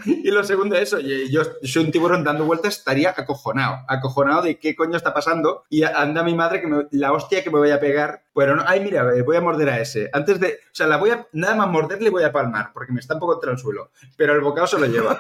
[0.06, 4.58] Y lo segundo es, oye, yo soy un tiburón dando vueltas, estaría acojonado, acojonado de
[4.58, 7.80] qué coño está pasando y anda mi madre que la hostia que me voy a
[7.80, 8.24] pegar.
[8.38, 10.12] Bueno, no, ay, mira, eh, voy a morder a ese.
[10.14, 13.00] Antes de, o sea, la voy a, nada más morderle voy a palmar, porque me
[13.00, 15.20] está un poco contra el suelo, pero el bocado se lo lleva.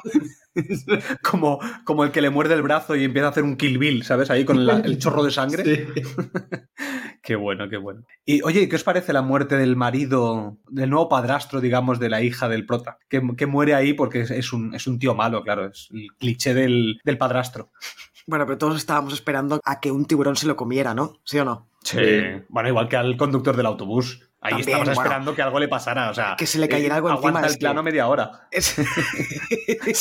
[1.23, 4.03] Como, como el que le muerde el brazo y empieza a hacer un kill bill,
[4.03, 4.29] ¿sabes?
[4.31, 5.63] Ahí con la- el chorro de sangre.
[5.63, 6.01] Sí.
[7.21, 8.03] Qué bueno, qué bueno.
[8.25, 12.21] Y oye, ¿qué os parece la muerte del marido, del nuevo padrastro, digamos, de la
[12.21, 12.97] hija del prota?
[13.09, 16.07] Que, que muere ahí porque es, es un, es un tío malo, claro, es el
[16.17, 17.69] cliché del, del padrastro.
[18.27, 21.19] Bueno, pero todos estábamos esperando a que un tiburón se lo comiera, ¿no?
[21.25, 21.67] ¿Sí o no?
[21.87, 22.43] Sí.
[22.49, 24.26] Bueno, igual que al conductor del autobús.
[24.47, 24.91] Ahí También, bueno.
[24.93, 26.35] esperando que algo le pasara, o sea...
[26.37, 28.47] Que se le cayera eh, algo encima, aguanta es el plano que- media hora.
[28.51, 28.75] Es-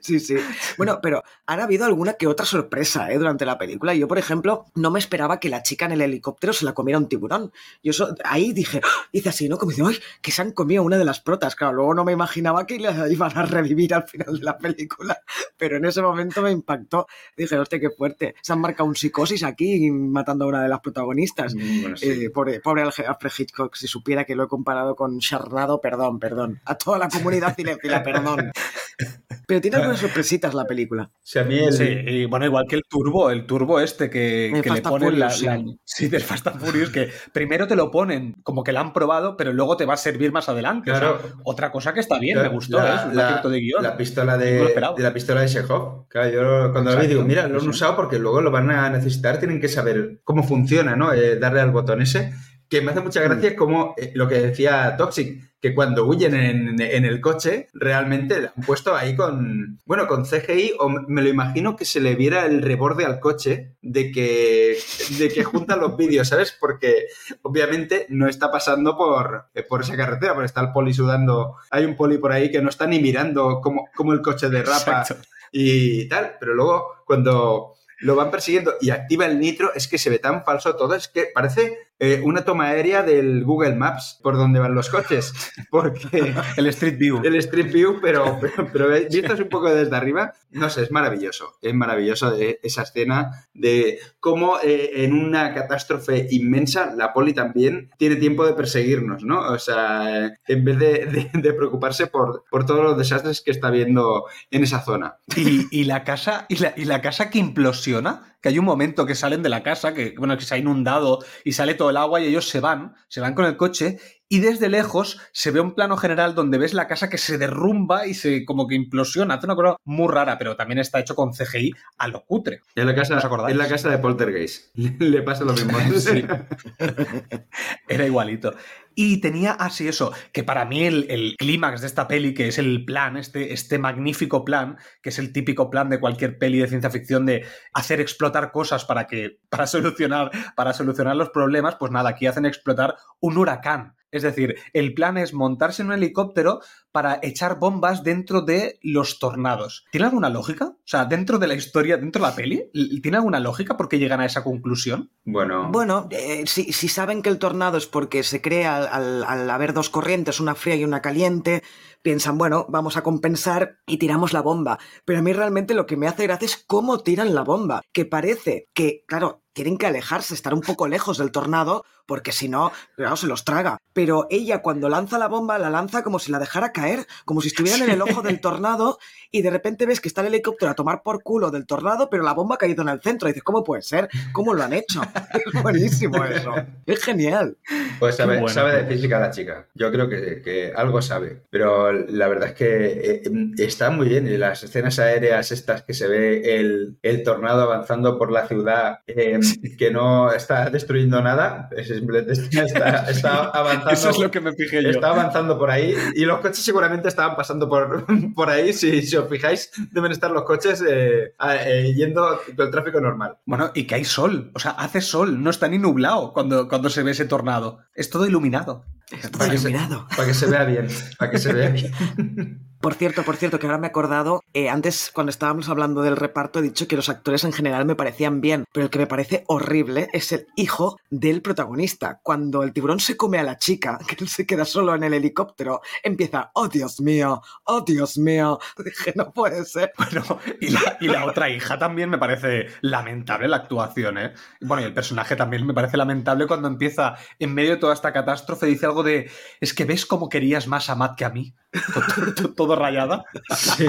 [0.00, 0.36] sí, sí.
[0.76, 3.18] Bueno, pero han habido alguna que otra sorpresa ¿eh?
[3.18, 3.94] durante la película.
[3.94, 6.98] Yo, por ejemplo, no me esperaba que la chica en el helicóptero se la comiera
[6.98, 7.52] un tiburón.
[7.82, 8.80] Yo eso, ahí dije,
[9.12, 9.58] hice así, ¿no?
[9.58, 9.98] Como dice, ¡ay!
[10.20, 11.56] Que se han comido una de las protas.
[11.56, 15.18] Claro, luego no me imaginaba que la iban a revivir al final de la película.
[15.56, 17.06] Pero en ese momento me impactó.
[17.36, 18.34] Dije, hostia, qué fuerte.
[18.42, 21.54] Se han marcado un psicosis aquí matando a una de las protagonistas.
[21.54, 22.10] Bueno, sí.
[22.10, 22.82] Eh, pobre, pobre
[23.22, 26.60] Alfred Hitchcock, si supiera que lo he comparado con Charnado, perdón, perdón.
[26.64, 28.50] A toda la comunidad cinéfila, perdón.
[29.46, 31.10] Pero tiene algunas sorpresitas la película.
[31.20, 34.60] Sea, a mí el, Sí, y bueno, igual que el turbo, el turbo este que,
[34.62, 35.80] que le ponen la, Furious, la- sí.
[35.84, 39.36] sí, del Fast and Furious, que primero te lo ponen como que la han probado,
[39.36, 40.90] pero luego te va a servir más adelante.
[40.92, 41.20] O sea, Claro.
[41.44, 42.96] otra cosa que está bien, La- me gustó, la- ¿eh?
[43.00, 43.82] es un la- de guion.
[43.82, 44.96] La pistola No lo de, esperaba.
[44.96, 46.08] de la pistola de Chekhov.
[46.08, 47.70] Claro, yo cuando lo vi digo, mira, lo han sí, sí.
[47.70, 51.12] usado porque luego lo van a necesitar, tienen que saber cómo funciona, ¿no?
[51.12, 52.32] Eh, darle al botón ese.
[52.72, 53.24] Que me hace mucha Mm.
[53.24, 58.40] gracia como eh, lo que decía Toxic, que cuando huyen en, en el coche, realmente
[58.40, 62.14] le han puesto ahí con, bueno, con CGI, o me lo imagino que se le
[62.14, 64.78] viera el reborde al coche de que,
[65.18, 66.56] de que juntan los vídeos, ¿sabes?
[66.58, 67.08] Porque
[67.42, 71.56] obviamente no está pasando por, eh, por esa carretera, porque está el poli sudando.
[71.70, 75.02] Hay un poli por ahí que no está ni mirando cómo, cómo el coche derrapa
[75.02, 75.28] Exacto.
[75.52, 80.10] y tal, pero luego cuando lo van persiguiendo y activa el nitro, es que se
[80.10, 84.36] ve tan falso todo, es que parece eh, una toma aérea del Google Maps por
[84.36, 85.32] donde van los coches,
[85.70, 87.20] porque El Street View.
[87.24, 91.54] el Street View, pero, pero, pero vistas un poco desde arriba, no sé, es maravilloso,
[91.62, 97.90] es maravilloso eh, esa escena de cómo eh, en una catástrofe inmensa la poli también
[97.98, 99.40] tiene tiempo de perseguirnos, ¿no?
[99.52, 103.50] O sea, eh, en vez de, de- de preocuparse por, por todos los desastres que
[103.52, 105.16] está viendo en esa zona.
[105.36, 109.06] Y, y la casa, y la, y la casa que implosiona, que hay un momento
[109.06, 111.96] que salen de la casa, que bueno, que se ha inundado y sale todo el
[111.96, 113.98] agua y ellos se van, se van con el coche,
[114.32, 118.06] y desde lejos se ve un plano general donde ves la casa que se derrumba
[118.06, 119.34] y se como que implosiona.
[119.34, 122.62] Hace una cosa muy rara, pero también está hecho con CGI a lo cutre.
[122.74, 123.52] En la casa, ¿Os acordáis?
[123.52, 124.74] en la casa de Poltergeist.
[124.74, 125.76] Le pasa lo mismo.
[127.88, 128.54] Era igualito.
[128.94, 132.56] Y tenía así eso, que para mí el, el clímax de esta peli, que es
[132.56, 136.68] el plan, este, este magnífico plan, que es el típico plan de cualquier peli de
[136.68, 141.92] ciencia ficción de hacer explotar cosas para que, para solucionar, para solucionar los problemas, pues
[141.92, 143.94] nada, aquí hacen explotar un huracán.
[144.12, 146.60] Es decir, el plan es montarse en un helicóptero
[146.92, 149.86] para echar bombas dentro de los tornados.
[149.90, 150.66] ¿Tiene alguna lógica?
[150.66, 152.70] O sea, dentro de la historia, dentro de la peli,
[153.02, 155.10] ¿tiene alguna lógica por qué llegan a esa conclusión?
[155.24, 155.70] Bueno.
[155.72, 159.88] Bueno, eh, si, saben que el tornado es porque se crea al, al haber dos
[159.88, 161.62] corrientes, una fría y una caliente,
[162.02, 164.78] piensan, bueno, vamos a compensar y tiramos la bomba.
[165.06, 168.04] Pero a mí realmente lo que me hace gracia es cómo tiran la bomba, que
[168.04, 172.72] parece que, claro, tienen que alejarse, estar un poco lejos del tornado, porque si no,
[172.96, 173.78] claro, se los traga.
[173.92, 177.48] Pero ella cuando lanza la bomba, la lanza como si la dejara caer, como si
[177.48, 178.98] estuvieran en el ojo del tornado,
[179.30, 182.22] y de repente ves que está el helicóptero a tomar por culo del tornado, pero
[182.22, 183.28] la bomba ha caído en el centro.
[183.28, 184.08] Y dices, ¿cómo puede ser?
[184.32, 185.00] ¿Cómo lo han hecho?
[185.32, 186.52] Es buenísimo eso.
[186.86, 187.56] Es genial.
[187.98, 189.66] Pues sabe, sabe de física la chica.
[189.74, 191.42] Yo creo que, algo sabe.
[191.50, 194.26] Pero la verdad es que eh, está muy bien.
[194.26, 196.58] Y las escenas aéreas estas que se ve
[197.02, 199.38] el, tornado avanzando por la ciudad, eh,
[199.78, 203.90] que no está destruyendo nada, simplemente está, avanzando.
[203.90, 204.90] Eso es lo que me fijé yo.
[204.90, 208.72] Está avanzando por ahí y los coches seguramente estaban pasando por, por ahí.
[208.72, 211.34] Si, si os fijáis, deben estar los coches eh,
[211.66, 213.38] eh, yendo con el tráfico normal.
[213.46, 214.50] Bueno, y que hay sol.
[214.54, 217.80] O sea, hace sol, no está ni nublado cuando, cuando se ve ese tornado.
[217.94, 218.84] Es todo iluminado.
[219.10, 220.06] Es todo iluminado.
[220.16, 220.88] para que se vea bien.
[221.18, 222.71] Para que se vea bien.
[222.82, 226.16] Por cierto, por cierto, que ahora me he acordado, eh, antes cuando estábamos hablando del
[226.16, 229.06] reparto he dicho que los actores en general me parecían bien, pero el que me
[229.06, 232.18] parece horrible es el hijo del protagonista.
[232.24, 235.14] Cuando el tiburón se come a la chica, que él se queda solo en el
[235.14, 238.58] helicóptero, empieza, oh Dios mío, oh Dios mío.
[238.84, 239.92] Dije, no puede ser.
[239.96, 244.32] Bueno, y la, y la otra hija también me parece lamentable la actuación, ¿eh?
[244.60, 248.12] Bueno, y el personaje también me parece lamentable cuando empieza, en medio de toda esta
[248.12, 249.30] catástrofe, dice algo de,
[249.60, 251.54] es que ves cómo querías más a Matt que a mí.
[252.56, 253.24] todo, rayada.
[253.54, 253.86] Sí.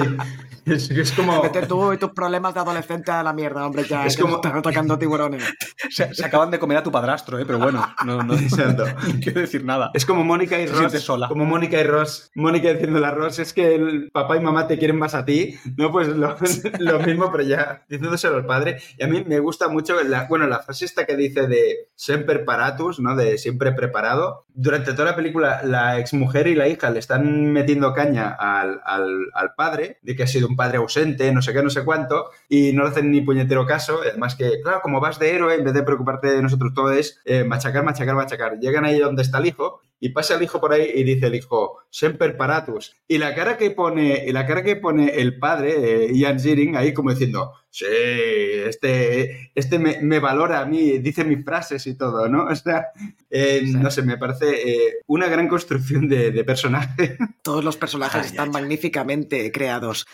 [0.66, 1.42] Es, como.
[1.42, 4.06] Vete tú y tus problemas de adolescente a la mierda, hombre, ya.
[4.06, 4.36] Es como.
[4.36, 5.44] Están atacando tiburones.
[5.90, 7.44] Se, acaban de comer a tu padrastro, ¿eh?
[7.44, 8.34] pero bueno, no, no,
[9.22, 9.90] quiero decir nada.
[9.92, 10.92] Es como Mónica y Ross.
[11.02, 11.28] Sola.
[11.28, 12.30] Como Mónica y Ross.
[12.34, 15.58] Mónica diciendo a Ross, es que el papá y mamá te quieren más a ti.
[15.76, 16.34] No, pues lo,
[17.06, 18.80] mismo, pero ya diciéndoselo al padre.
[18.98, 22.38] Y a mí me gusta mucho, la, bueno, la frase esta que dice de sempre
[22.38, 23.14] paratus, ¿no?
[23.16, 24.46] De siempre preparado.
[24.54, 29.54] Durante toda la película, la exmujer y la hija le están metiendo caña al, al,
[29.56, 32.72] padre, de que ha sido un padre ausente, no sé qué, no sé cuánto, y
[32.72, 34.00] no le hacen ni puñetero caso.
[34.02, 37.20] Además que, claro, como vas de héroe, en vez de preocuparte de nosotros todo es
[37.24, 38.58] eh, machacar, machacar, machacar.
[38.58, 41.34] Llegan ahí donde está el hijo y pasa el hijo por ahí y dice el
[41.34, 42.94] hijo, semper paratus.
[43.08, 46.92] Y la cara que pone, la cara que pone el padre, eh, Ian Ziering, ahí
[46.92, 52.44] como diciendo, sí, este, este me, valora a mí, dice mis frases y todo, ¿no?
[52.44, 52.86] O sea,
[53.28, 57.16] eh, no sé, me parece eh, una gran construcción de, personaje.
[57.42, 60.06] Todos los personajes están magníficamente creados.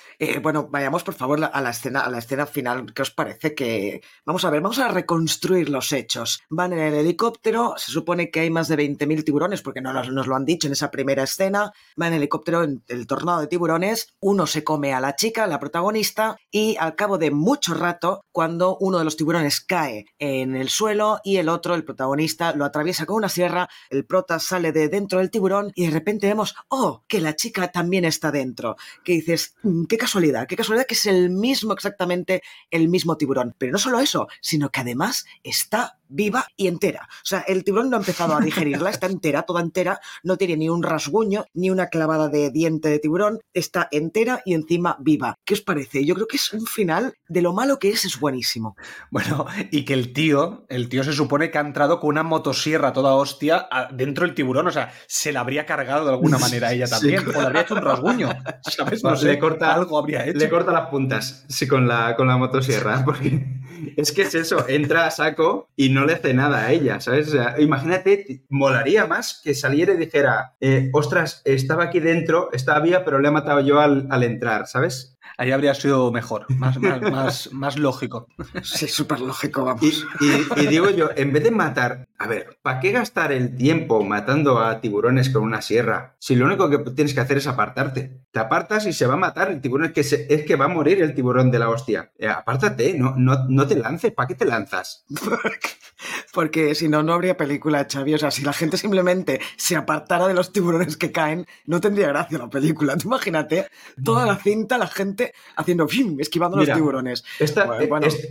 [0.43, 2.93] bueno, vayamos por favor a la escena, a la escena final.
[2.95, 6.43] ¿Qué os parece que vamos a ver, vamos a reconstruir los hechos?
[6.49, 10.27] Van en el helicóptero, se supone que hay más de 20.000 tiburones porque no nos,
[10.27, 14.15] lo han dicho en esa primera escena, va en helicóptero en el tornado de tiburones,
[14.21, 18.77] uno se come a la chica, la protagonista, y al cabo de mucho rato, cuando
[18.79, 23.07] uno de los tiburones cae en el suelo y el otro, el protagonista, lo atraviesa
[23.07, 27.03] con una sierra, el prota sale de dentro del tiburón y de repente vemos, oh,
[27.09, 28.77] que la chica también está dentro.
[29.03, 33.57] Que dices, mm, qué casualidad, qué casualidad que es el mismo, exactamente el mismo tiburón.
[33.59, 37.09] Pero no solo eso, sino que además está viva y entera.
[37.11, 40.57] O sea, el tiburón no ha empezado a digerirla, está entera, toda entera, no tiene
[40.57, 45.37] ni un rasguño, ni una clavada de diente de tiburón, está entera y encima viva.
[45.45, 46.05] ¿Qué os parece?
[46.05, 48.77] Yo creo que es un final, de lo malo que es, es buenísimo.
[49.11, 52.93] Bueno, y que el tío, el tío se supone que ha entrado con una motosierra
[52.93, 56.87] toda hostia dentro del tiburón, o sea, se la habría cargado de alguna manera ella
[56.87, 58.31] también, o le habría hecho un rasguño,
[58.63, 59.03] ¿sabes?
[59.05, 60.39] No, sé, le corta, algo habría hecho.
[60.39, 63.61] Le corta las puntas, sí, con la, con la motosierra, porque
[63.97, 67.35] es que es eso, entra a saco y no le hace nada a ella, ¿sabes?
[67.59, 73.19] imagínate, molaría más que saliera y dijera, eh, ostras, estaba aquí dentro, estaba viva, pero
[73.19, 75.19] le he matado yo al, al entrar, ¿sabes?
[75.41, 78.28] Ahí habría sido mejor, más, más, más, lógico.
[78.62, 80.07] Sí, súper lógico, vamos.
[80.20, 84.59] Y, digo yo, en vez de matar, a ver, ¿para qué gastar el tiempo matando
[84.59, 86.14] a tiburones con una sierra?
[86.18, 88.20] Si lo único que tienes que hacer es apartarte.
[88.30, 90.68] Te apartas y se va a matar el tiburón, es que, es que va a
[90.68, 92.12] morir el tiburón de la hostia.
[92.18, 95.07] Eh, apártate, no, no, no te lances, ¿para qué te lanzas?
[96.33, 98.14] Porque si no, no habría película, Xavi.
[98.14, 102.09] O sea, si la gente simplemente se apartara de los tiburones que caen, no tendría
[102.09, 102.97] gracia la película.
[102.97, 103.66] Tú imagínate
[104.05, 105.87] toda la cinta, la gente haciendo
[106.18, 107.24] esquivando los tiburones.
[107.39, 107.68] Esta,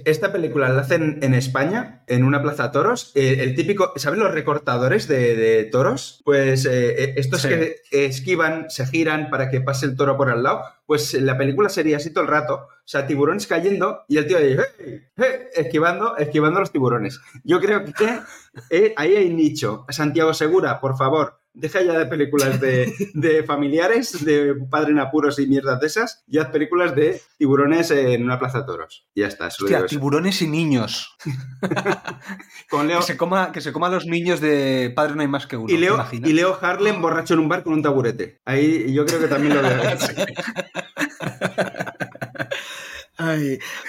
[0.06, 3.12] esta, película la hacen en España, en una plaza toros.
[3.16, 6.22] Eh, el típico, ¿sabes los recortadores de, toros?
[6.24, 10.43] Pues eh, eh, estos que esquivan, se giran para que pase el toro por al
[10.43, 12.56] lado pues la película sería así todo el rato.
[12.56, 14.58] O sea, tiburones cayendo y el tío ahí,
[15.56, 17.22] esquivando, esquivando los tiburones.
[17.44, 18.22] Yo creo que
[18.72, 19.86] eh, ahí hay nicho.
[19.90, 25.38] Santiago Segura, por favor, deja ya de películas de, de familiares, de padre en apuros
[25.38, 29.06] y mierdas de esas, y haz películas de tiburones en una plaza de toros.
[29.14, 29.46] Y ya está.
[29.46, 31.16] Hostia, tiburones y niños.
[32.70, 35.28] Con Leo, Que se, coma, que se coma a los niños de Padre no hay
[35.28, 35.70] más que uno.
[35.70, 38.40] y, ¿te Leo, y Leo Harlem borracho en un bar con un taburete.
[38.46, 39.82] Ahí yo creo que también lo veo.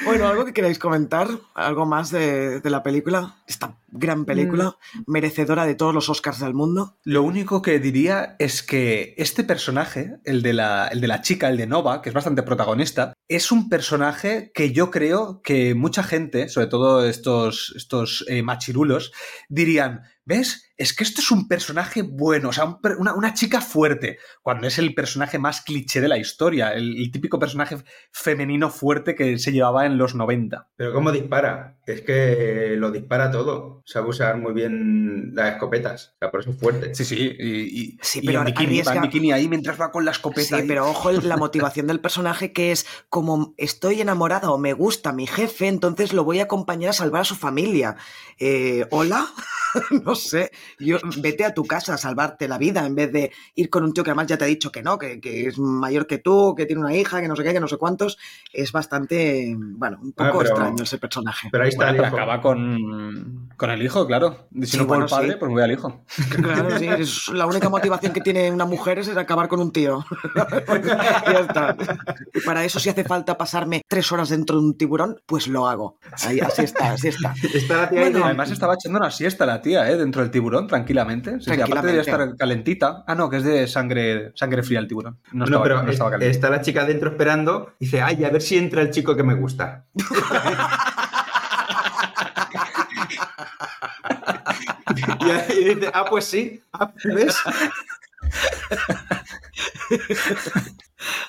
[0.05, 4.77] Bueno, algo que queráis comentar, algo más de, de la película, esta gran película,
[5.07, 6.97] merecedora de todos los Oscars del mundo.
[7.05, 11.49] Lo único que diría es que este personaje, el de, la, el de la chica,
[11.49, 16.03] el de Nova, que es bastante protagonista, es un personaje que yo creo que mucha
[16.03, 19.13] gente, sobre todo estos, estos eh, machirulos,
[19.49, 20.70] dirían, ¿ves?
[20.81, 24.67] Es que esto es un personaje bueno, o sea, un una, una chica fuerte, cuando
[24.67, 27.77] es el personaje más cliché de la historia, el, el típico personaje
[28.13, 30.71] femenino fuerte que se llevaba en los 90.
[30.77, 31.79] Pero ¿cómo dispara?
[31.87, 33.83] Es que lo dispara todo.
[33.85, 36.13] Sabe usar muy bien las escopetas.
[36.15, 36.95] O sea, por eso es fuerte.
[36.95, 37.49] Sí, sí, y,
[37.83, 40.13] y- Sí, y pero en bikini, va en arriesga- bikini ahí mientras va con la
[40.13, 40.49] escopeta.
[40.49, 40.69] Sí, ahí.
[40.69, 45.27] pero ojo la motivación del personaje que es como estoy enamorada o me gusta mi
[45.27, 47.97] jefe, entonces lo voy a acompañar a salvar a su familia.
[48.39, 49.27] Eh, ¿Hola?
[50.05, 50.51] no sé.
[50.79, 53.93] Yo, vete a tu casa a salvarte la vida en vez de ir con un
[53.93, 56.55] tío que además ya te ha dicho que no, que, que es mayor que tú,
[56.57, 58.19] que tiene una hija, que no sé qué, que no sé cuántos.
[58.53, 61.49] Es bastante, bueno, un Ah, poco pero- extraño ese personaje.
[61.51, 62.17] Pero ahí está Bueno, el pero hijo.
[62.17, 64.49] acaba con, con el hijo, claro.
[64.61, 65.37] Si Sí, no bueno, el padre, sí.
[65.39, 66.05] pues voy al hijo.
[66.31, 70.05] Claro, sí, es la única motivación que tiene una mujer es acabar con un tío.
[70.75, 71.77] ya está.
[72.35, 75.67] Y para eso, si hace falta pasarme tres horas dentro de un tiburón, pues lo
[75.69, 75.99] hago.
[76.27, 77.35] Ahí, así está, así está.
[77.55, 79.97] Está la tía Bueno, de- Además estaba echando una siesta la tía, ¿eh?
[79.97, 81.39] Dentro del tiburón, tranquilamente.
[81.41, 81.93] Sí, sí, aparte Tranquilamente.
[81.97, 83.05] de estar calentita.
[83.07, 85.19] Ah, no, que es de sangre, sangre fría el tiburón.
[85.33, 86.35] No No, estaba, pero no estaba caliente.
[86.37, 87.75] está la chica dentro esperando.
[87.79, 89.87] y Dice, ay, a ver si entra el chico que me gusta.
[95.49, 96.63] y dice, ah, pues sí.
[96.73, 97.37] Ah, pues ¿ves?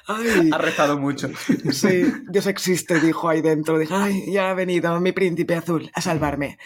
[0.07, 1.29] Ay, Ha rezado mucho.
[1.71, 3.79] sí, Dios existe, dijo ahí dentro.
[3.79, 6.57] Dijo, ay, ya ha venido mi príncipe azul a salvarme.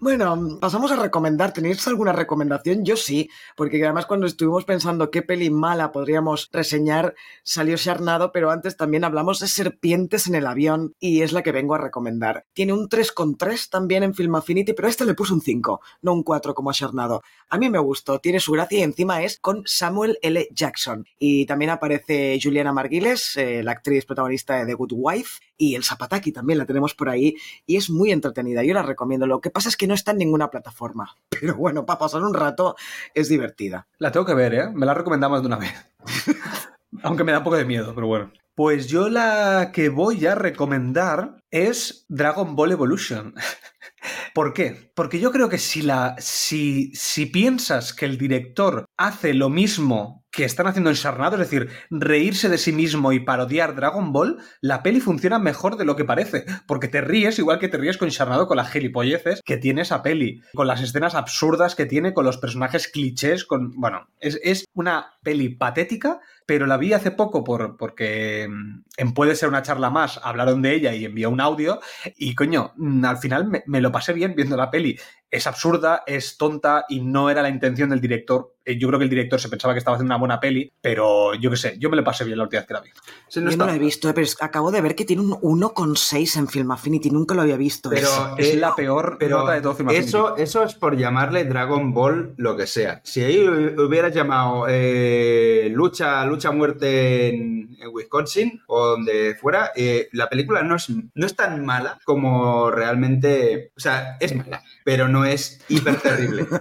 [0.00, 1.52] Bueno, pasamos a recomendar.
[1.52, 2.84] ¿Tenéis alguna recomendación?
[2.84, 7.14] Yo sí, porque además cuando estuvimos pensando qué peli mala podríamos reseñar,
[7.44, 11.52] salió Sharnado, pero antes también hablamos de Serpientes en el avión y es la que
[11.52, 12.44] vengo a recomendar.
[12.54, 16.12] Tiene un 3,3 también en Film Affinity, pero a este le puse un 5, no
[16.12, 17.22] un 4 como a Sharnado.
[17.48, 20.48] A mí me gustó, tiene su gracia y encima es con Samuel L.
[20.50, 21.06] Jackson.
[21.18, 25.84] Y también aparece Juliana Marguiles, eh, la actriz protagonista de The Good Wife, y el
[25.84, 27.36] Zapataki también la tenemos por ahí,
[27.66, 29.26] y es muy entretenida, yo la recomiendo.
[29.26, 32.34] Lo que pasa es que no está en ninguna plataforma, pero bueno, para pasar un
[32.34, 32.76] rato
[33.14, 33.86] es divertida.
[33.98, 34.70] La tengo que ver, ¿eh?
[34.72, 35.72] Me la recomendamos de una vez.
[37.02, 38.32] Aunque me da un poco de miedo, pero bueno.
[38.54, 43.34] Pues yo la que voy a recomendar es Dragon Ball Evolution.
[44.34, 44.92] ¿Por qué?
[44.94, 50.23] Porque yo creo que si, la, si, si piensas que el director hace lo mismo
[50.34, 54.38] que están haciendo en Sarnado, es decir, reírse de sí mismo y parodiar Dragon Ball,
[54.60, 57.98] la peli funciona mejor de lo que parece, porque te ríes igual que te ríes
[57.98, 62.14] con Sarnado con las gilipolleces que tiene esa peli, con las escenas absurdas que tiene,
[62.14, 63.70] con los personajes clichés, con...
[63.76, 69.14] Bueno, es, es una peli patética, pero la vi hace poco por, porque mm, en
[69.14, 71.78] Puede ser una charla más, hablaron de ella y envió un audio,
[72.16, 74.98] y coño, mm, al final me lo pasé bien viendo la peli.
[75.34, 78.52] Es absurda, es tonta y no era la intención del director.
[78.64, 81.34] Eh, Yo creo que el director se pensaba que estaba haciendo una buena peli, pero
[81.34, 82.88] yo qué sé, yo me lo pasé bien la última vez que la vi.
[82.88, 85.36] No yo está- no la he visto, eh, pero acabo de ver que tiene un
[85.42, 87.90] 1,6 en Film Affinity, nunca lo había visto.
[87.90, 88.34] Pero, eso.
[88.38, 90.08] Es la peor Pero nota de todo Film Affinity.
[90.08, 93.00] eso, eso es por llamarle Dragon Ball lo que sea.
[93.04, 99.72] Si ahí hubieras llamado eh, lucha, lucha a muerte en, en Wisconsin o donde fuera,
[99.76, 103.72] eh, la película no es, no es tan mala como realmente.
[103.76, 106.46] O sea, es mala, pero no es hiper terrible.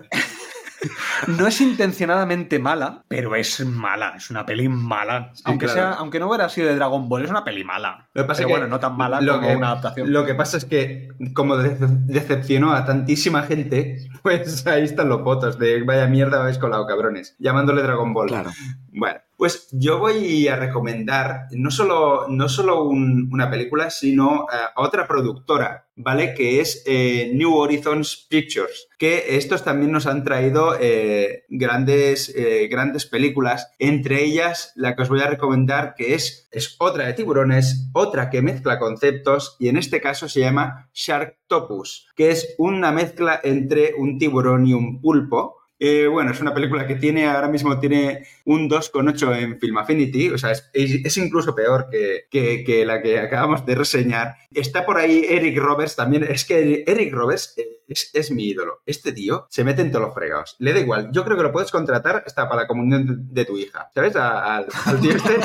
[1.28, 5.32] No es intencionadamente mala, pero es mala, es una peli mala.
[5.34, 5.80] Sí, aunque, claro.
[5.80, 8.10] sea, aunque no hubiera sido de Dragon Ball, es una peli mala.
[8.14, 10.12] Lo que pasa pero es que bueno, no tan mala lo como que- una adaptación.
[10.12, 15.24] Lo que pasa es que, como de- decepcionó a tantísima gente, pues ahí están los
[15.24, 18.28] votos de vaya mierda habéis colado, cabrones, llamándole Dragon Ball.
[18.28, 18.52] Claro.
[18.92, 24.56] Bueno, pues yo voy a recomendar no solo, no solo un- una película, sino eh,
[24.74, 26.34] a otra productora, ¿vale?
[26.34, 32.34] Que es eh, New Horizons Pictures, que estos también nos han traído eh, grandes,
[32.70, 37.14] grandes películas, entre ellas la que os voy a recomendar, que es, es otra de
[37.14, 42.94] tiburones, otra que mezcla conceptos, y en este caso se llama Sharktopus, que es una
[42.94, 45.58] mezcla entre un tiburón y un pulpo.
[45.86, 50.30] Eh, bueno, es una película que tiene ahora mismo tiene un 2,8 en Film Affinity,
[50.30, 54.36] o sea, es, incluso peor que, que- que la que acabamos de reseñar.
[54.54, 58.82] Está por ahí Eric Roberts también, es que Eric Roberts, eh, es, es mi ídolo.
[58.86, 60.56] Este tío se mete en todos los fregados.
[60.60, 61.10] Le da igual.
[61.12, 63.90] Yo creo que lo puedes contratar hasta para la comunión de, de tu hija.
[63.94, 64.16] ¿Sabes?
[64.16, 65.36] A- al, al tío este.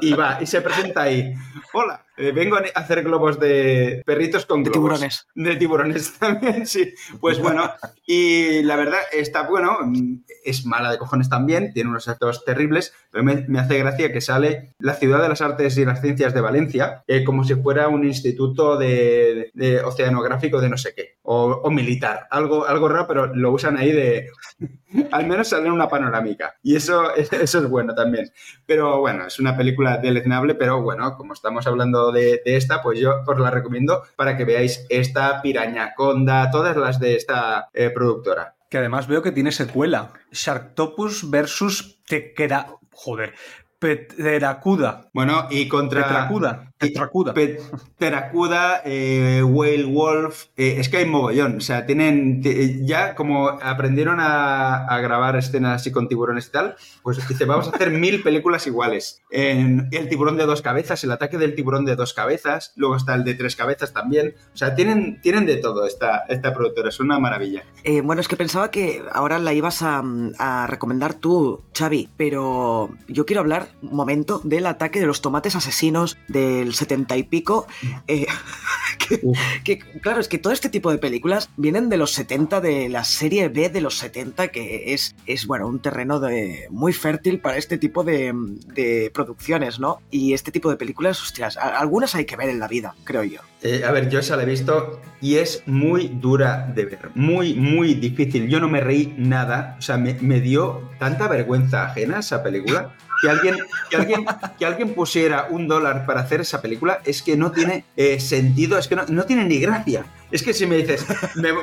[0.00, 1.32] y va, y se presenta ahí.
[1.72, 4.90] Hola, eh, vengo a hacer globos de perritos con De globos.
[4.98, 5.26] tiburones.
[5.34, 6.92] De tiburones también, sí.
[7.20, 7.70] Pues bueno,
[8.06, 12.94] y la verdad está bueno, mm, es mala de cojones también, tiene unos actos terribles,
[13.10, 16.32] pero me, me hace gracia que sale la Ciudad de las Artes y las Ciencias
[16.34, 21.16] de Valencia eh, como si fuera un instituto de, de oceanográfico de no sé qué,
[21.22, 24.30] o, o militar, algo, algo raro, pero lo usan ahí de...
[25.10, 28.30] Al menos sale una panorámica, y eso, eso es bueno también.
[28.66, 33.00] Pero bueno, es una película deleznable, pero bueno, como estamos hablando de, de esta, pues
[33.00, 38.54] yo os la recomiendo para que veáis esta Pirañaconda, todas las de esta eh, productora.
[38.70, 40.12] Que además veo que tiene secuela.
[40.30, 42.68] Sharktopus versus Tekera...
[42.92, 43.34] Joder.
[43.80, 45.10] Peteracuda.
[45.12, 46.28] Bueno, y contra...
[46.78, 47.32] Tetracuda.
[47.98, 48.82] Tetracuda.
[48.84, 54.20] Eh, Whale Wolf, eh, es que hay mogollón, o sea, tienen, te- ya como aprendieron
[54.20, 58.22] a, a grabar escenas así con tiburones y tal, pues dice, vamos a hacer mil
[58.22, 59.22] películas iguales.
[59.30, 63.14] En el tiburón de dos cabezas, el ataque del tiburón de dos cabezas, luego está
[63.14, 67.00] el de tres cabezas también, o sea, tienen, tienen de todo esta, esta productora, es
[67.00, 67.64] una maravilla.
[67.84, 70.02] Eh, bueno, es que pensaba que ahora la ibas a,
[70.38, 75.56] a recomendar tú, Xavi, pero yo quiero hablar un momento del ataque de los tomates
[75.56, 77.66] asesinos del setenta y pico.
[78.08, 78.26] eh,
[79.64, 83.04] que, claro, es que todo este tipo de películas vienen de los 70, de la
[83.04, 87.56] serie B de los 70, que es, es bueno, un terreno de, muy fértil para
[87.56, 88.32] este tipo de,
[88.74, 90.00] de producciones, ¿no?
[90.10, 93.22] Y este tipo de películas, hostias, a- algunas hay que ver en la vida, creo
[93.24, 93.40] yo.
[93.62, 97.54] Eh, a ver, yo esa la he visto y es muy dura de ver, muy,
[97.54, 98.48] muy difícil.
[98.48, 102.94] Yo no me reí nada, o sea, me, me dio tanta vergüenza ajena esa película
[103.22, 103.56] que alguien,
[103.88, 104.26] que alguien,
[104.58, 108.78] que alguien pusiera un dólar para hacer esa película es que no tiene eh, sentido,
[108.78, 110.06] es que no, no tiene ni gracia.
[110.30, 111.04] Es que si me dices,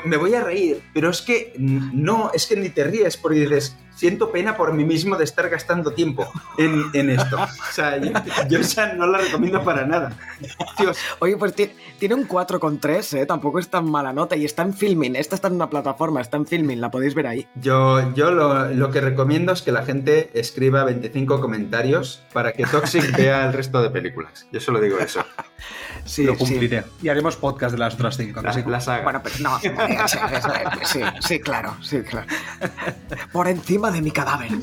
[0.05, 3.75] me, voy a reír, pero es que no, es que ni te ríes porque dices,
[3.95, 7.37] siento pena por mí mismo de estar gastando tiempo en, esto.
[7.37, 7.97] O sea,
[8.47, 8.59] yo,
[8.97, 10.11] no la recomiendo para nada.
[10.79, 10.97] Dios.
[11.19, 11.53] Oye, pues
[11.99, 13.25] tiene un 4,3, ¿eh?
[13.25, 15.15] tampoco es tan mala nota y está en filming.
[15.15, 17.47] Esta está en una plataforma, está en filming, la podéis ver ahí.
[17.55, 22.63] Yo, yo lo, lo que recomiendo es que la gente escriba 25 comentarios para que
[22.65, 24.47] Toxic vea el resto de películas.
[24.51, 25.23] Yo solo digo eso.
[26.05, 26.81] Sí, lo cumpliré.
[26.81, 26.87] Sí.
[27.03, 29.03] Y haremos podcast de las otras 5 la saga.
[29.03, 29.59] Bueno, pero no,
[30.73, 32.27] pues sí, sí, claro, sí, claro.
[33.31, 34.51] Por encima de mi cadáver.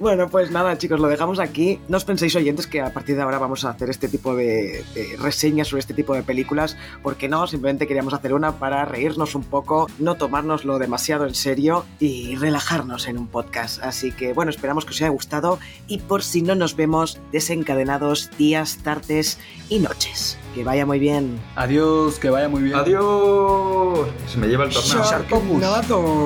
[0.00, 1.78] Bueno, pues nada, chicos, lo dejamos aquí.
[1.88, 4.84] No os penséis, oyentes, que a partir de ahora vamos a hacer este tipo de,
[5.20, 6.76] reseñas sobre este tipo de películas.
[7.02, 7.46] ¿Por qué no?
[7.46, 13.06] Simplemente queríamos hacer una para reírnos un poco, no tomárnoslo demasiado en serio y relajarnos
[13.06, 13.82] en un podcast.
[13.84, 18.30] Así que, bueno, esperamos que os haya gustado y por si no nos vemos, desencadenados
[18.36, 20.36] días, tardes y noches.
[20.54, 21.40] Que vaya muy bien.
[21.56, 22.76] Adiós, que vaya muy bien.
[22.76, 24.06] Adiós.
[24.28, 26.22] Se me lleva el tornado.